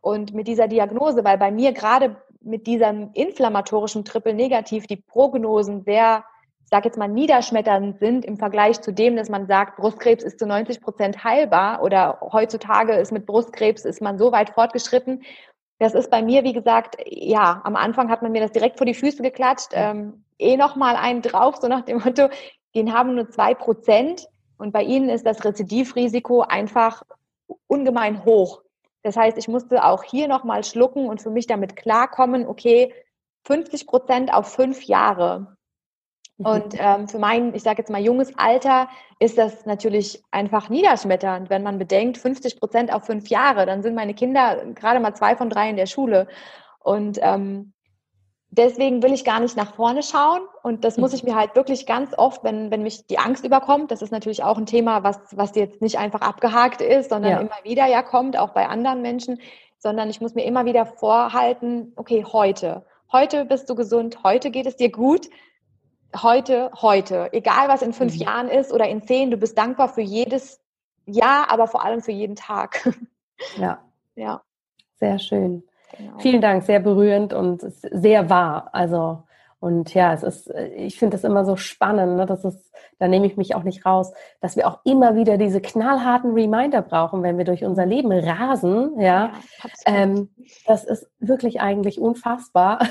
[0.00, 5.82] Und mit dieser Diagnose, weil bei mir gerade mit diesem inflammatorischen Triple Negativ die Prognosen
[5.82, 6.24] sehr,
[6.62, 10.38] ich sage jetzt mal, niederschmetternd sind im Vergleich zu dem, dass man sagt, Brustkrebs ist
[10.38, 15.22] zu 90 Prozent heilbar oder heutzutage ist mit Brustkrebs ist man so weit fortgeschritten.
[15.78, 18.86] Das ist bei mir, wie gesagt, ja, am Anfang hat man mir das direkt vor
[18.86, 22.28] die Füße geklatscht, ähm, eh noch mal einen drauf, so nach dem Motto,
[22.74, 27.02] den haben nur zwei Prozent und bei ihnen ist das Rezidivrisiko einfach
[27.66, 28.62] ungemein hoch.
[29.02, 32.94] Das heißt, ich musste auch hier nochmal schlucken und für mich damit klarkommen, okay,
[33.44, 35.53] 50 Prozent auf fünf Jahre.
[36.38, 36.46] Mhm.
[36.46, 41.50] Und ähm, für mein, ich sage jetzt mal, junges Alter ist das natürlich einfach niederschmetternd,
[41.50, 45.36] wenn man bedenkt, 50 Prozent auf fünf Jahre, dann sind meine Kinder gerade mal zwei
[45.36, 46.26] von drei in der Schule.
[46.80, 47.72] Und ähm,
[48.50, 50.42] deswegen will ich gar nicht nach vorne schauen.
[50.62, 51.30] Und das muss ich mhm.
[51.30, 54.58] mir halt wirklich ganz oft, wenn, wenn mich die Angst überkommt, das ist natürlich auch
[54.58, 57.40] ein Thema, was, was jetzt nicht einfach abgehakt ist, sondern ja.
[57.40, 59.40] immer wieder ja kommt, auch bei anderen Menschen,
[59.78, 62.84] sondern ich muss mir immer wieder vorhalten, okay, heute.
[63.12, 65.28] Heute bist du gesund, heute geht es dir gut.
[66.22, 67.32] Heute, heute.
[67.32, 68.20] Egal, was in fünf mhm.
[68.20, 70.60] Jahren ist oder in zehn, du bist dankbar für jedes
[71.06, 72.88] Jahr, aber vor allem für jeden Tag.
[73.58, 73.80] Ja.
[74.14, 74.42] Ja.
[74.94, 75.64] Sehr schön.
[75.98, 76.18] Genau.
[76.20, 78.70] Vielen Dank, sehr berührend und sehr wahr.
[78.72, 79.24] Also,
[79.64, 82.26] und ja, es ist, ich finde das immer so spannend, ne?
[82.26, 84.12] das ist, da nehme ich mich auch nicht raus,
[84.42, 89.00] dass wir auch immer wieder diese knallharten Reminder brauchen, wenn wir durch unser Leben rasen,
[89.00, 89.32] ja.
[89.32, 89.32] ja
[89.86, 90.28] ähm,
[90.66, 92.86] das ist wirklich eigentlich unfassbar,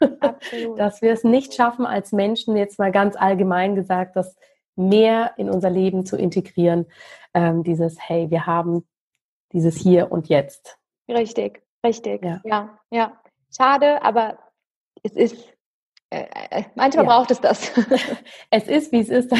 [0.76, 4.36] dass wir es nicht schaffen, als Menschen, jetzt mal ganz allgemein gesagt, das
[4.76, 6.84] mehr in unser Leben zu integrieren.
[7.32, 8.86] Ähm, dieses, hey, wir haben
[9.52, 10.78] dieses Hier und Jetzt.
[11.08, 11.62] Richtig.
[11.82, 12.42] Richtig, ja.
[12.44, 13.18] ja, ja.
[13.50, 14.36] Schade, aber
[15.02, 15.57] es ist,
[16.10, 17.10] äh, äh manchmal ja.
[17.10, 17.70] braucht es das.
[18.50, 19.36] es ist, wie es ist, da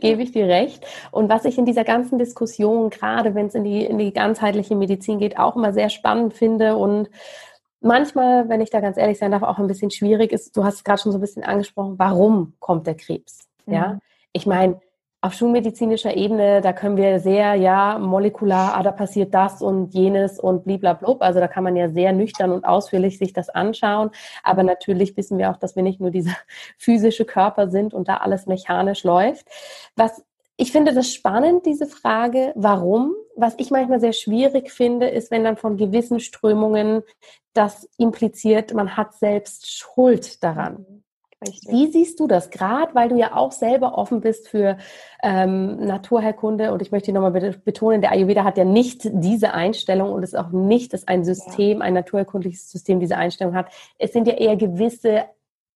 [0.00, 0.86] gebe ich dir recht.
[1.10, 4.76] Und was ich in dieser ganzen Diskussion, gerade wenn es in die, in die ganzheitliche
[4.76, 7.08] Medizin geht, auch immer sehr spannend finde und
[7.80, 10.76] manchmal, wenn ich da ganz ehrlich sein darf, auch ein bisschen schwierig ist, du hast
[10.76, 13.48] es gerade schon so ein bisschen angesprochen, warum kommt der Krebs?
[13.66, 14.00] Ja, mhm.
[14.32, 14.80] ich meine,
[15.20, 20.38] auf schulmedizinischer Ebene, da können wir sehr, ja, molekular, ah, da passiert das und jenes
[20.38, 21.22] und bliblablub.
[21.22, 24.10] Also da kann man ja sehr nüchtern und ausführlich sich das anschauen.
[24.42, 26.36] Aber natürlich wissen wir auch, dass wir nicht nur dieser
[26.78, 29.46] physische Körper sind und da alles mechanisch läuft.
[29.96, 30.22] Was
[30.58, 33.14] ich finde das spannend, diese Frage, warum.
[33.36, 37.02] Was ich manchmal sehr schwierig finde, ist, wenn dann von gewissen Strömungen
[37.52, 41.04] das impliziert, man hat selbst Schuld daran.
[41.42, 41.70] Richtig.
[41.70, 42.50] Wie siehst du das?
[42.50, 44.78] Gerade weil du ja auch selber offen bist für
[45.22, 50.22] ähm, Naturheilkunde und ich möchte nochmal betonen, der Ayurveda hat ja nicht diese Einstellung und
[50.22, 51.84] es ist auch nicht, dass ein System, ja.
[51.84, 53.70] ein naturheilkundliches System diese Einstellung hat.
[53.98, 55.24] Es sind ja eher gewisse,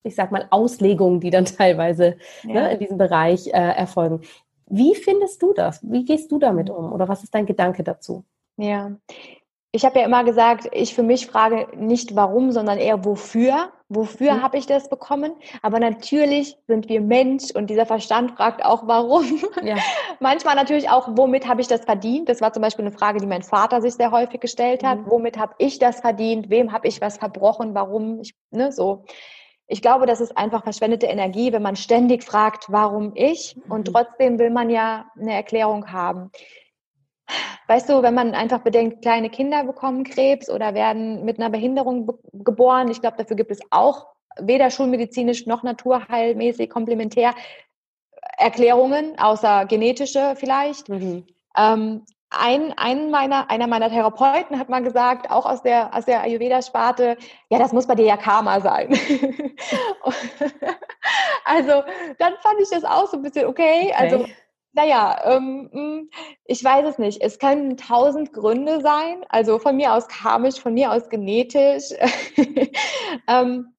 [0.03, 2.55] ich sag mal, Auslegungen, die dann teilweise ja.
[2.55, 4.23] ne, in diesem Bereich äh, erfolgen.
[4.67, 5.81] Wie findest du das?
[5.83, 6.91] Wie gehst du damit um?
[6.93, 8.25] Oder was ist dein Gedanke dazu?
[8.57, 8.93] Ja,
[9.73, 13.71] ich habe ja immer gesagt, ich für mich frage nicht warum, sondern eher wofür.
[13.89, 14.43] Wofür mhm.
[14.43, 15.33] habe ich das bekommen?
[15.63, 19.41] Aber natürlich sind wir Mensch und dieser Verstand fragt auch warum.
[19.63, 19.77] Ja.
[20.21, 22.29] Manchmal natürlich auch, womit habe ich das verdient?
[22.29, 25.01] Das war zum Beispiel eine Frage, die mein Vater sich sehr häufig gestellt hat.
[25.01, 25.11] Mhm.
[25.11, 26.51] Womit habe ich das verdient?
[26.51, 27.75] Wem habe ich was verbrochen?
[27.75, 28.21] Warum?
[28.21, 29.05] Ich, ne, so.
[29.67, 33.57] Ich glaube, das ist einfach verschwendete Energie, wenn man ständig fragt, warum ich?
[33.69, 33.93] Und mhm.
[33.93, 36.31] trotzdem will man ja eine Erklärung haben.
[37.67, 42.11] Weißt du, wenn man einfach bedenkt, kleine Kinder bekommen Krebs oder werden mit einer Behinderung
[42.33, 44.07] geboren, ich glaube, dafür gibt es auch
[44.39, 47.35] weder schulmedizinisch noch naturheilmäßig komplementär
[48.39, 50.89] Erklärungen, außer genetische vielleicht.
[50.89, 51.27] Mhm.
[51.57, 56.23] Ähm, ein, ein meiner, einer meiner Therapeuten hat mal gesagt, auch aus der, aus der
[56.23, 57.17] Ayurveda-Sparte,
[57.49, 58.89] ja, das muss bei dir ja Karma sein.
[61.45, 61.83] also,
[62.19, 63.91] dann fand ich das auch so ein bisschen okay.
[63.91, 63.95] okay.
[63.97, 64.27] Also,
[64.73, 66.11] naja, ähm, hm,
[66.45, 67.23] ich weiß es nicht.
[67.23, 69.25] Es können tausend Gründe sein.
[69.29, 71.91] Also von mir aus karmisch, von mir aus genetisch.
[73.29, 73.75] ähm,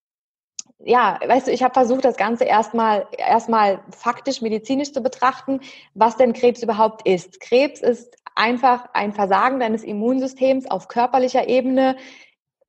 [0.84, 5.62] ja, weißt du, ich habe versucht, das Ganze erstmal erstmal faktisch medizinisch zu betrachten,
[5.94, 7.40] was denn Krebs überhaupt ist.
[7.40, 11.98] Krebs ist einfach ein Versagen deines Immunsystems auf körperlicher Ebene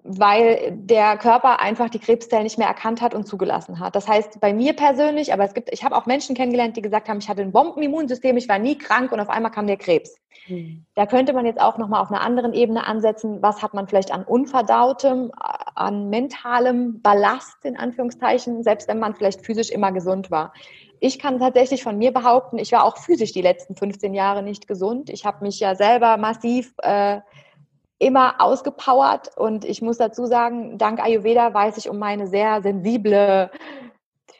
[0.04, 3.94] weil der Körper einfach die Krebszellen nicht mehr erkannt hat und zugelassen hat.
[3.94, 7.08] Das heißt, bei mir persönlich, aber es gibt, ich habe auch Menschen kennengelernt, die gesagt
[7.08, 10.16] haben, ich hatte ein Bombenimmunsystem, ich war nie krank und auf einmal kam der Krebs.
[10.48, 10.84] Mhm.
[10.96, 14.12] Da könnte man jetzt auch nochmal auf einer anderen Ebene ansetzen, was hat man vielleicht
[14.12, 20.52] an unverdautem, an mentalem Ballast, in Anführungszeichen, selbst wenn man vielleicht physisch immer gesund war.
[20.98, 24.66] Ich kann tatsächlich von mir behaupten, ich war auch physisch die letzten 15 Jahre nicht
[24.66, 25.10] gesund.
[25.10, 27.20] Ich habe mich ja selber massiv äh,
[28.02, 33.50] immer ausgepowert und ich muss dazu sagen, dank Ayurveda weiß ich um meine sehr sensible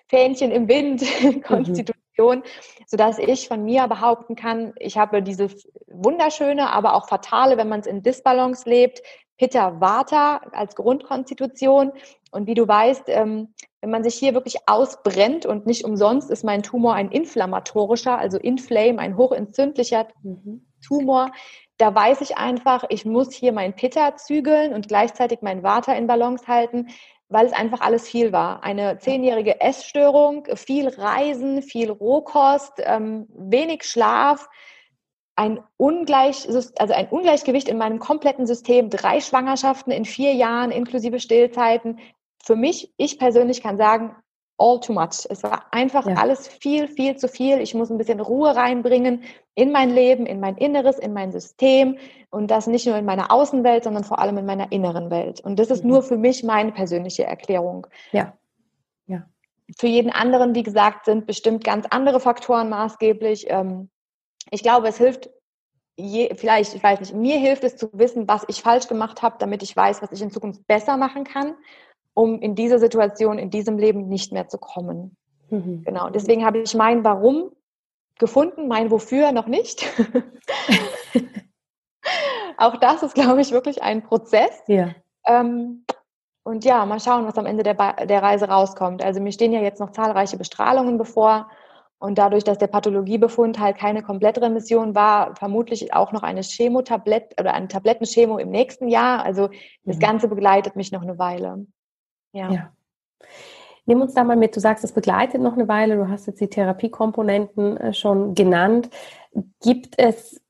[0.08, 1.02] Fähnchen im Wind
[1.44, 2.42] Konstitution, mhm.
[2.86, 7.80] sodass ich von mir behaupten kann, ich habe dieses wunderschöne, aber auch fatale, wenn man
[7.80, 9.00] es in Disbalance lebt,
[9.38, 11.92] Pitta Vata als Grundkonstitution.
[12.32, 16.44] Und wie du weißt, ähm, wenn man sich hier wirklich ausbrennt und nicht umsonst ist
[16.44, 20.66] mein Tumor ein inflammatorischer, also inflame, ein hochentzündlicher mhm.
[20.86, 21.30] Tumor,
[21.82, 26.06] da weiß ich einfach, ich muss hier mein Pitta zügeln und gleichzeitig mein Vata in
[26.06, 26.90] Balance halten,
[27.28, 28.62] weil es einfach alles viel war.
[28.62, 34.48] Eine zehnjährige Essstörung, viel Reisen, viel Rohkost, ähm, wenig Schlaf,
[35.34, 41.18] ein, Ungleich, also ein Ungleichgewicht in meinem kompletten System, drei Schwangerschaften in vier Jahren inklusive
[41.18, 41.98] Stillzeiten.
[42.44, 44.14] Für mich, ich persönlich kann sagen,
[44.62, 45.26] all too much.
[45.28, 46.14] Es war einfach ja.
[46.14, 47.60] alles viel, viel zu viel.
[47.60, 49.24] Ich muss ein bisschen Ruhe reinbringen
[49.56, 51.98] in mein Leben, in mein Inneres, in mein System
[52.30, 55.40] und das nicht nur in meiner Außenwelt, sondern vor allem in meiner inneren Welt.
[55.40, 55.90] Und das ist mhm.
[55.90, 57.88] nur für mich meine persönliche Erklärung.
[58.12, 58.34] Ja.
[59.06, 59.24] Ja.
[59.76, 63.46] Für jeden anderen, wie gesagt, sind bestimmt ganz andere Faktoren maßgeblich.
[63.48, 63.90] Ähm,
[64.50, 65.28] ich glaube, es hilft
[65.94, 69.36] Je, vielleicht, ich weiß nicht, mir hilft es zu wissen, was ich falsch gemacht habe,
[69.38, 71.54] damit ich weiß, was ich in Zukunft besser machen kann
[72.14, 75.16] um in diese Situation, in diesem Leben nicht mehr zu kommen.
[75.50, 75.82] Mhm.
[75.84, 76.10] Genau.
[76.10, 77.52] Deswegen habe ich mein Warum
[78.18, 79.86] gefunden, mein Wofür noch nicht.
[82.56, 84.62] Auch das ist, glaube ich, wirklich ein Prozess.
[84.66, 84.94] Ja.
[85.26, 85.84] Ähm,
[86.44, 89.02] und ja, mal schauen, was am Ende der, der Reise rauskommt.
[89.02, 91.48] Also mir stehen ja jetzt noch zahlreiche Bestrahlungen bevor.
[91.98, 97.54] Und dadurch, dass der Pathologiebefund halt keine Komplettremission war, vermutlich auch noch eine Chemotablett oder
[97.54, 99.24] eine Tablettenchemo im nächsten Jahr.
[99.24, 99.50] Also
[99.84, 100.00] das mhm.
[100.00, 101.64] Ganze begleitet mich noch eine Weile.
[102.32, 102.50] Ja.
[102.50, 102.72] ja.
[103.84, 104.54] Nimm uns da mal mit.
[104.54, 105.96] Du sagst, es begleitet noch eine Weile.
[105.96, 108.90] Du hast jetzt die Therapiekomponenten äh, schon genannt.
[109.60, 110.40] Gibt es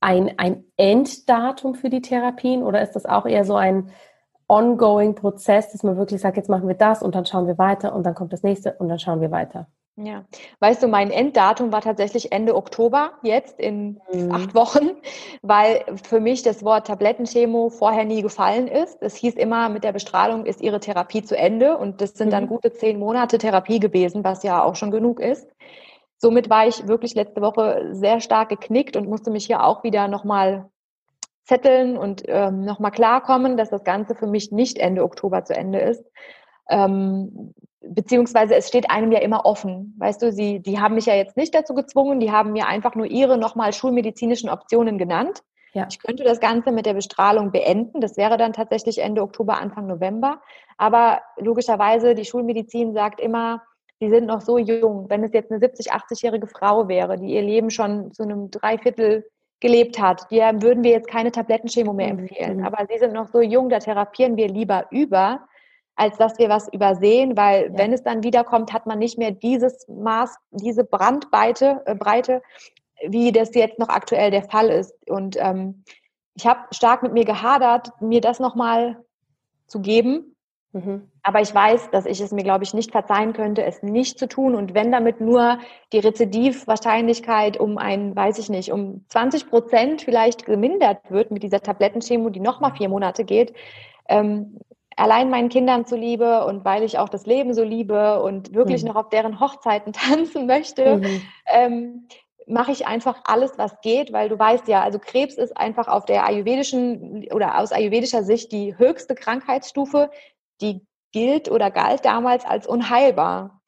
[0.00, 3.90] ein, ein Enddatum für die Therapien oder ist das auch eher so ein
[4.48, 7.94] ongoing Prozess, dass man wirklich sagt, jetzt machen wir das und dann schauen wir weiter
[7.94, 9.68] und dann kommt das nächste und dann schauen wir weiter?
[9.96, 10.24] Ja,
[10.58, 14.32] weißt du, mein Enddatum war tatsächlich Ende Oktober, jetzt in mhm.
[14.32, 14.90] acht Wochen,
[15.42, 18.98] weil für mich das Wort Tablettenchemo vorher nie gefallen ist.
[19.02, 22.32] Es hieß immer, mit der Bestrahlung ist ihre Therapie zu Ende und das sind mhm.
[22.32, 25.48] dann gute zehn Monate Therapie gewesen, was ja auch schon genug ist.
[26.16, 30.08] Somit war ich wirklich letzte Woche sehr stark geknickt und musste mich hier auch wieder
[30.08, 30.70] nochmal
[31.44, 35.78] zetteln und ähm, nochmal klarkommen, dass das Ganze für mich nicht Ende Oktober zu Ende
[35.78, 36.04] ist.
[36.68, 37.54] Ähm,
[37.88, 39.94] beziehungsweise es steht einem ja immer offen.
[39.98, 42.94] Weißt du, sie, die haben mich ja jetzt nicht dazu gezwungen, die haben mir einfach
[42.94, 45.42] nur ihre nochmal schulmedizinischen Optionen genannt.
[45.72, 45.86] Ja.
[45.90, 48.00] Ich könnte das Ganze mit der Bestrahlung beenden.
[48.00, 50.40] Das wäre dann tatsächlich Ende Oktober, Anfang November.
[50.78, 53.62] Aber logischerweise, die Schulmedizin sagt immer,
[53.98, 55.10] sie sind noch so jung.
[55.10, 59.24] Wenn es jetzt eine 70, 80-jährige Frau wäre, die ihr Leben schon zu einem Dreiviertel
[59.58, 62.20] gelebt hat, der würden wir jetzt keine Tablettenchemo mehr mhm.
[62.20, 62.58] empfehlen.
[62.58, 62.66] Mhm.
[62.66, 65.40] Aber sie sind noch so jung, da therapieren wir lieber über,
[65.96, 67.78] als dass wir was übersehen, weil ja.
[67.78, 72.42] wenn es dann wiederkommt, hat man nicht mehr dieses Maß, diese Brandweite, äh, Breite,
[73.06, 74.94] wie das jetzt noch aktuell der Fall ist.
[75.08, 75.84] Und ähm,
[76.34, 79.04] ich habe stark mit mir gehadert, mir das nochmal
[79.66, 80.36] zu geben.
[80.72, 81.08] Mhm.
[81.22, 84.26] Aber ich weiß, dass ich es mir, glaube ich, nicht verzeihen könnte, es nicht zu
[84.26, 84.56] tun.
[84.56, 85.58] Und wenn damit nur
[85.92, 91.60] die Rezidivwahrscheinlichkeit um ein, weiß ich nicht, um 20 Prozent vielleicht gemindert wird mit dieser
[91.60, 93.54] Tablettenchemo, die nochmal vier Monate geht,
[94.08, 94.58] ähm,
[94.96, 98.88] allein meinen Kindern zuliebe und weil ich auch das Leben so liebe und wirklich mhm.
[98.88, 101.22] noch auf deren Hochzeiten tanzen möchte, mhm.
[101.46, 102.08] ähm,
[102.46, 106.04] mache ich einfach alles, was geht, weil du weißt ja, also Krebs ist einfach auf
[106.04, 110.10] der ayurvedischen oder aus ayurvedischer Sicht die höchste Krankheitsstufe,
[110.60, 113.62] die gilt oder galt damals als unheilbar.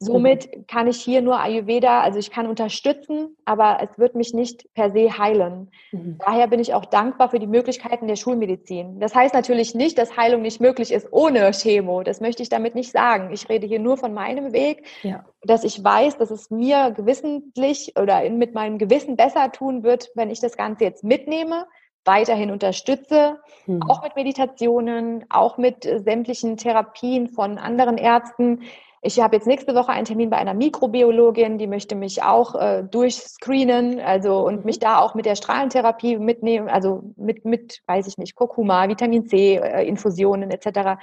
[0.00, 4.72] Somit kann ich hier nur Ayurveda, also ich kann unterstützen, aber es wird mich nicht
[4.74, 5.72] per se heilen.
[5.90, 6.18] Mhm.
[6.24, 9.00] Daher bin ich auch dankbar für die Möglichkeiten der Schulmedizin.
[9.00, 12.04] Das heißt natürlich nicht, dass Heilung nicht möglich ist ohne Chemo.
[12.04, 13.32] Das möchte ich damit nicht sagen.
[13.32, 15.24] Ich rede hier nur von meinem Weg, ja.
[15.42, 20.30] dass ich weiß, dass es mir gewissentlich oder mit meinem Gewissen besser tun wird, wenn
[20.30, 21.66] ich das Ganze jetzt mitnehme,
[22.04, 23.82] weiterhin unterstütze, mhm.
[23.82, 28.62] auch mit Meditationen, auch mit sämtlichen Therapien von anderen Ärzten
[29.00, 32.82] ich habe jetzt nächste Woche einen Termin bei einer Mikrobiologin, die möchte mich auch äh,
[32.82, 34.64] durchscreenen, also und mhm.
[34.64, 39.26] mich da auch mit der Strahlentherapie mitnehmen, also mit, mit, weiß ich nicht, Kurkuma, Vitamin
[39.26, 41.00] C, äh, Infusionen etc.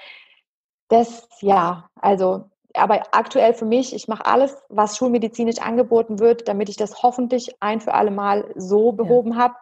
[0.89, 6.67] Das, ja, also, aber aktuell für mich, ich mache alles, was schulmedizinisch angeboten wird, damit
[6.69, 9.37] ich das hoffentlich ein für alle Mal so behoben ja.
[9.37, 9.55] habe.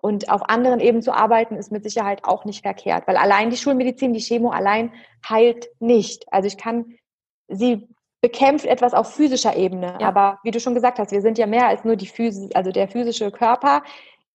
[0.00, 3.56] Und auf anderen Ebenen zu arbeiten, ist mit Sicherheit auch nicht verkehrt, weil allein die
[3.56, 4.92] Schulmedizin, die Chemo allein
[5.28, 6.24] heilt nicht.
[6.32, 6.94] Also ich kann,
[7.48, 7.88] sie
[8.20, 9.96] bekämpft etwas auf physischer Ebene.
[10.00, 10.08] Ja.
[10.08, 12.70] Aber wie du schon gesagt hast, wir sind ja mehr als nur die Physis, also
[12.70, 13.82] der physische Körper.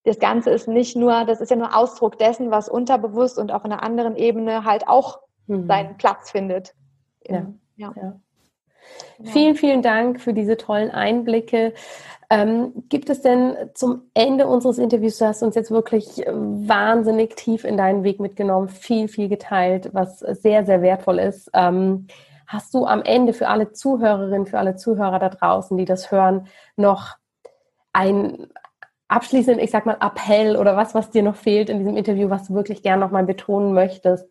[0.05, 3.65] Das Ganze ist nicht nur, das ist ja nur Ausdruck dessen, was unterbewusst und auf
[3.65, 5.67] einer anderen Ebene halt auch mhm.
[5.67, 6.73] seinen Platz findet.
[7.27, 7.45] Ja.
[7.75, 7.93] ja.
[7.95, 8.19] ja.
[9.17, 9.31] Genau.
[9.31, 11.73] Vielen, vielen Dank für diese tollen Einblicke.
[12.29, 17.63] Ähm, gibt es denn zum Ende unseres Interviews, du hast uns jetzt wirklich wahnsinnig tief
[17.63, 21.49] in deinen Weg mitgenommen, viel, viel geteilt, was sehr, sehr wertvoll ist.
[21.53, 22.07] Ähm,
[22.53, 26.47] hast du am Ende für alle Zuhörerinnen, für alle Zuhörer da draußen, die das hören,
[26.75, 27.17] noch
[27.91, 28.47] ein
[29.07, 32.47] abschließend, ich sag mal, Appell oder was, was dir noch fehlt in diesem Interview, was
[32.47, 34.27] du wirklich gern nochmal betonen möchtest,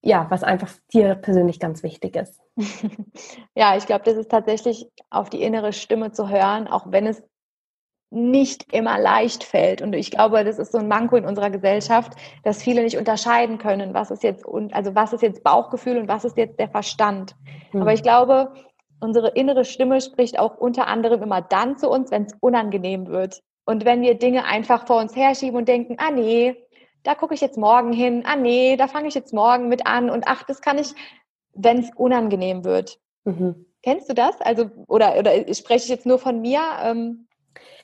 [0.00, 2.40] ja, was einfach dir persönlich ganz wichtig ist.
[3.54, 7.22] Ja, ich glaube, das ist tatsächlich auf die innere Stimme zu hören, auch wenn es
[8.10, 9.82] nicht immer leicht fällt.
[9.82, 12.12] Und ich glaube, das ist so ein Manko in unserer Gesellschaft,
[12.44, 16.24] dass viele nicht unterscheiden können, was ist jetzt, also was ist jetzt Bauchgefühl und was
[16.24, 17.34] ist jetzt der Verstand.
[17.72, 17.82] Mhm.
[17.82, 18.52] Aber ich glaube,
[19.00, 23.42] unsere innere Stimme spricht auch unter anderem immer dann zu uns, wenn es unangenehm wird.
[23.64, 26.56] Und wenn wir Dinge einfach vor uns herschieben und denken, ah nee,
[27.02, 30.10] da gucke ich jetzt morgen hin, ah nee, da fange ich jetzt morgen mit an
[30.10, 30.94] und ach, das kann ich,
[31.54, 32.98] wenn es unangenehm wird.
[33.24, 33.66] Mhm.
[33.82, 34.40] Kennst du das?
[34.40, 36.60] Also, oder, oder spreche ich jetzt nur von mir?
[36.82, 37.25] Ähm,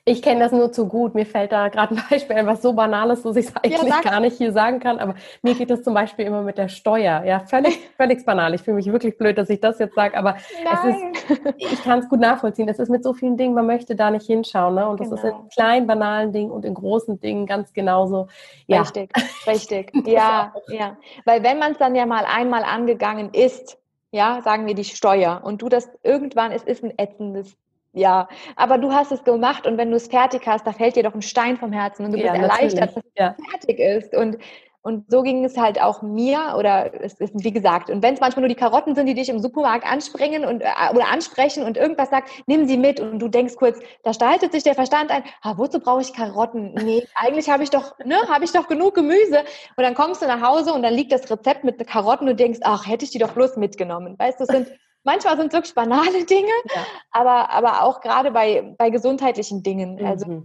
[0.05, 1.15] ich kenne das nur zu gut.
[1.15, 3.89] Mir fällt da gerade ein Beispiel ein, was so banal ist, dass ich es eigentlich
[3.89, 4.99] ja, gar nicht hier sagen kann.
[4.99, 7.23] Aber mir geht es zum Beispiel immer mit der Steuer.
[7.23, 8.53] Ja, völlig, völlig banal.
[8.53, 10.17] Ich fühle mich wirklich blöd, dass ich das jetzt sage.
[10.17, 12.67] Aber es ist, ich kann es gut nachvollziehen.
[12.67, 14.75] Es ist mit so vielen Dingen, man möchte da nicht hinschauen.
[14.75, 14.87] Ne?
[14.87, 15.21] Und das genau.
[15.21, 15.49] ist in genau.
[15.53, 18.27] kleinen, banalen Dingen und in großen Dingen ganz genauso.
[18.67, 18.81] Ja.
[18.81, 19.09] Richtig,
[19.47, 19.91] richtig.
[20.05, 20.97] ja, ja.
[21.23, 23.77] Weil wenn man es dann ja mal einmal angegangen ist,
[24.11, 27.57] ja, sagen wir die Steuer und du das irgendwann, es ist ein ätzendes
[27.93, 31.03] ja, aber du hast es gemacht und wenn du es fertig hast, da fällt dir
[31.03, 33.35] doch ein Stein vom Herzen und du bist ja, erleichtert, dass ja.
[33.37, 34.15] es fertig ist.
[34.15, 34.39] Und,
[34.81, 38.19] und so ging es halt auch mir oder es ist wie gesagt, und wenn es
[38.19, 41.77] manchmal nur die Karotten sind, die dich im Supermarkt anspringen und äh, oder ansprechen und
[41.77, 45.23] irgendwas sagt, nimm sie mit und du denkst kurz, da staltet sich der Verstand ein,
[45.43, 46.73] ah, wozu brauche ich Karotten?
[46.73, 49.43] Nee, eigentlich habe ich doch, ne, habe ich doch genug Gemüse.
[49.77, 52.43] Und dann kommst du nach Hause und dann liegt das Rezept mit Karotten und du
[52.43, 54.15] denkst, ach, hätte ich die doch bloß mitgenommen.
[54.17, 54.71] Weißt du, es sind
[55.03, 56.85] manchmal sind es wirklich banale Dinge, ja.
[57.11, 59.95] aber, aber auch gerade bei, bei gesundheitlichen Dingen.
[59.95, 60.05] Mhm.
[60.05, 60.43] Also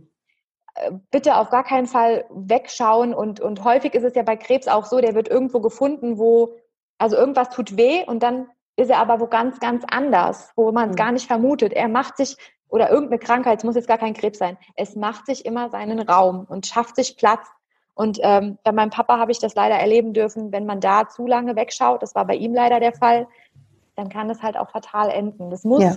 [1.11, 4.85] bitte auf gar keinen Fall wegschauen und, und häufig ist es ja bei Krebs auch
[4.85, 6.55] so, der wird irgendwo gefunden, wo,
[6.99, 10.91] also irgendwas tut weh und dann ist er aber wo ganz, ganz anders, wo man
[10.91, 10.99] es mhm.
[10.99, 11.73] gar nicht vermutet.
[11.73, 12.37] Er macht sich,
[12.69, 16.01] oder irgendeine Krankheit, es muss jetzt gar kein Krebs sein, es macht sich immer seinen
[16.01, 17.47] Raum und schafft sich Platz.
[17.95, 21.27] Und ähm, bei meinem Papa habe ich das leider erleben dürfen, wenn man da zu
[21.27, 23.27] lange wegschaut, das war bei ihm leider der Fall,
[23.99, 25.51] dann kann das halt auch fatal enden.
[25.51, 25.97] Das muss ja.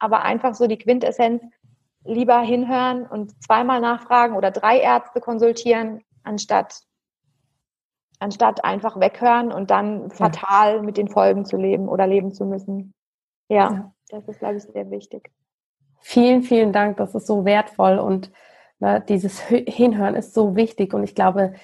[0.00, 1.42] aber einfach so die Quintessenz
[2.04, 6.82] lieber hinhören und zweimal nachfragen oder drei Ärzte konsultieren, anstatt,
[8.18, 12.94] anstatt einfach weghören und dann fatal mit den Folgen zu leben oder leben zu müssen.
[13.48, 13.92] Ja, ja.
[14.08, 15.30] das ist, glaube ich, sehr wichtig.
[16.00, 16.96] Vielen, vielen Dank.
[16.96, 18.32] Das ist so wertvoll und
[18.80, 21.54] ne, dieses Hinhören ist so wichtig und ich glaube,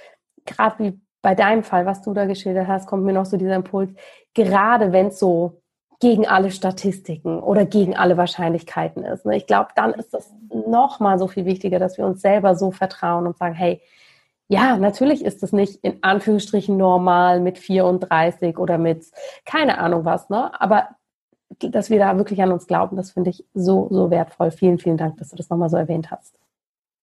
[0.45, 3.57] gerade wie bei deinem Fall, was du da geschildert hast, kommt mir noch so dieser
[3.57, 3.93] Impuls,
[4.35, 5.62] gerade wenn es so
[6.03, 9.25] gegen alle Statistiken oder gegen alle Wahrscheinlichkeiten ist.
[9.25, 9.37] Ne?
[9.37, 12.73] Ich glaube, dann ist es noch mal so viel wichtiger, dass wir uns selber so
[12.73, 13.81] vertrauen und sagen, hey,
[14.49, 19.07] ja, natürlich ist es nicht in Anführungsstrichen normal mit 34 oder mit
[19.45, 20.51] keine Ahnung was, ne?
[20.61, 20.89] Aber
[21.61, 24.51] dass wir da wirklich an uns glauben, das finde ich so, so wertvoll.
[24.51, 26.35] Vielen, vielen Dank, dass du das nochmal so erwähnt hast.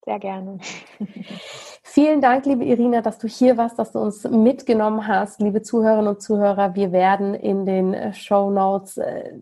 [0.06, 0.60] Sehr gerne.
[1.84, 5.42] Vielen Dank, liebe Irina, dass du hier warst, dass du uns mitgenommen hast.
[5.42, 9.34] Liebe Zuhörerinnen und Zuhörer, wir werden in den äh, Show Notes äh,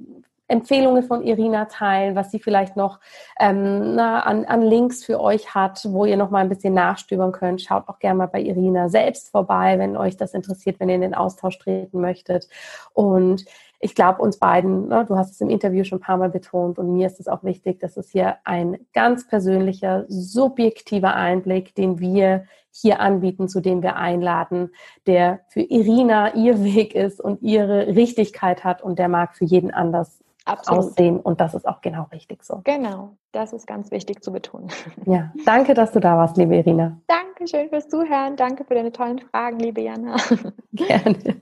[0.50, 3.00] Empfehlungen von Irina teilen, was sie vielleicht noch
[3.38, 7.34] ähm, na, an, an Links für euch hat, wo ihr noch mal ein bisschen nachstöbern
[7.34, 7.62] könnt.
[7.62, 11.02] Schaut auch gerne mal bei Irina selbst vorbei, wenn euch das interessiert, wenn ihr in
[11.02, 12.48] den Austausch treten möchtet.
[12.94, 13.44] Und
[13.80, 16.80] ich glaube, uns beiden, ne, du hast es im Interview schon ein paar Mal betont
[16.80, 22.00] und mir ist es auch wichtig, dass es hier ein ganz persönlicher, subjektiver Einblick, den
[22.00, 24.72] wir hier anbieten, zu dem wir einladen,
[25.06, 29.72] der für Irina ihr Weg ist und ihre Richtigkeit hat und der mag für jeden
[29.72, 30.86] anders Absolut.
[30.86, 32.62] aussehen und das ist auch genau richtig so.
[32.64, 34.70] Genau, das ist ganz wichtig zu betonen.
[35.06, 37.00] Ja, danke, dass du da warst, liebe Irina.
[37.08, 40.16] Dankeschön fürs Zuhören, danke für deine tollen Fragen, liebe Jana.
[40.74, 41.42] Gerne.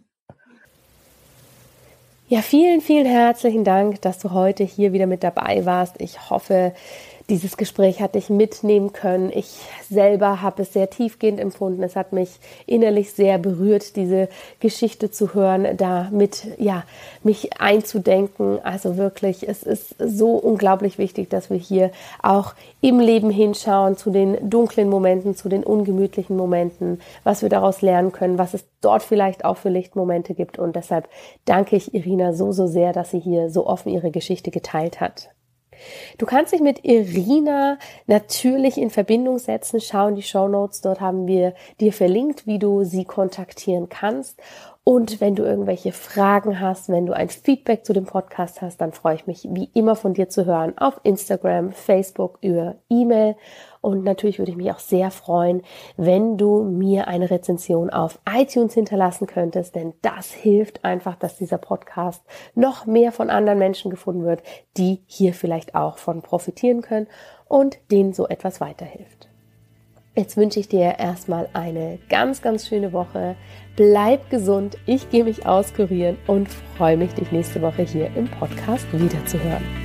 [2.27, 6.01] Ja, vielen, vielen herzlichen Dank, dass du heute hier wieder mit dabei warst.
[6.01, 6.73] Ich hoffe,
[7.29, 9.31] dieses Gespräch hat dich mitnehmen können.
[9.33, 9.57] Ich
[9.89, 11.81] selber habe es sehr tiefgehend empfunden.
[11.81, 16.83] Es hat mich innerlich sehr berührt, diese Geschichte zu hören, damit ja
[17.23, 18.59] mich einzudenken.
[18.63, 24.11] Also wirklich, es ist so unglaublich wichtig, dass wir hier auch im Leben hinschauen zu
[24.11, 29.01] den dunklen Momenten, zu den ungemütlichen Momenten, was wir daraus lernen können, was es dort
[29.01, 30.59] vielleicht auch für Lichtmomente gibt.
[30.59, 31.09] Und deshalb
[31.45, 35.34] danke ich Irina so, so sehr, dass sie hier so offen ihre Geschichte geteilt hat.
[36.17, 39.79] Du kannst dich mit Irina natürlich in Verbindung setzen.
[39.81, 40.81] Schau in die Show Notes.
[40.81, 44.39] Dort haben wir dir verlinkt, wie du sie kontaktieren kannst.
[44.87, 48.91] Und wenn du irgendwelche Fragen hast, wenn du ein Feedback zu dem Podcast hast, dann
[48.91, 53.35] freue ich mich wie immer von dir zu hören auf Instagram, Facebook, über E-Mail.
[53.85, 55.61] Und natürlich würde ich mich auch sehr freuen,
[55.95, 61.59] wenn du mir eine Rezension auf iTunes hinterlassen könntest, denn das hilft einfach, dass dieser
[61.59, 62.23] Podcast
[62.55, 64.41] noch mehr von anderen Menschen gefunden wird,
[64.75, 67.05] die hier vielleicht auch von profitieren können
[67.47, 69.29] und denen so etwas weiterhilft.
[70.15, 73.35] Jetzt wünsche ich dir erstmal eine ganz, ganz schöne Woche.
[73.75, 74.79] Bleib gesund.
[74.87, 79.84] Ich gehe mich auskurieren und freue mich, dich nächste Woche hier im Podcast wiederzuhören.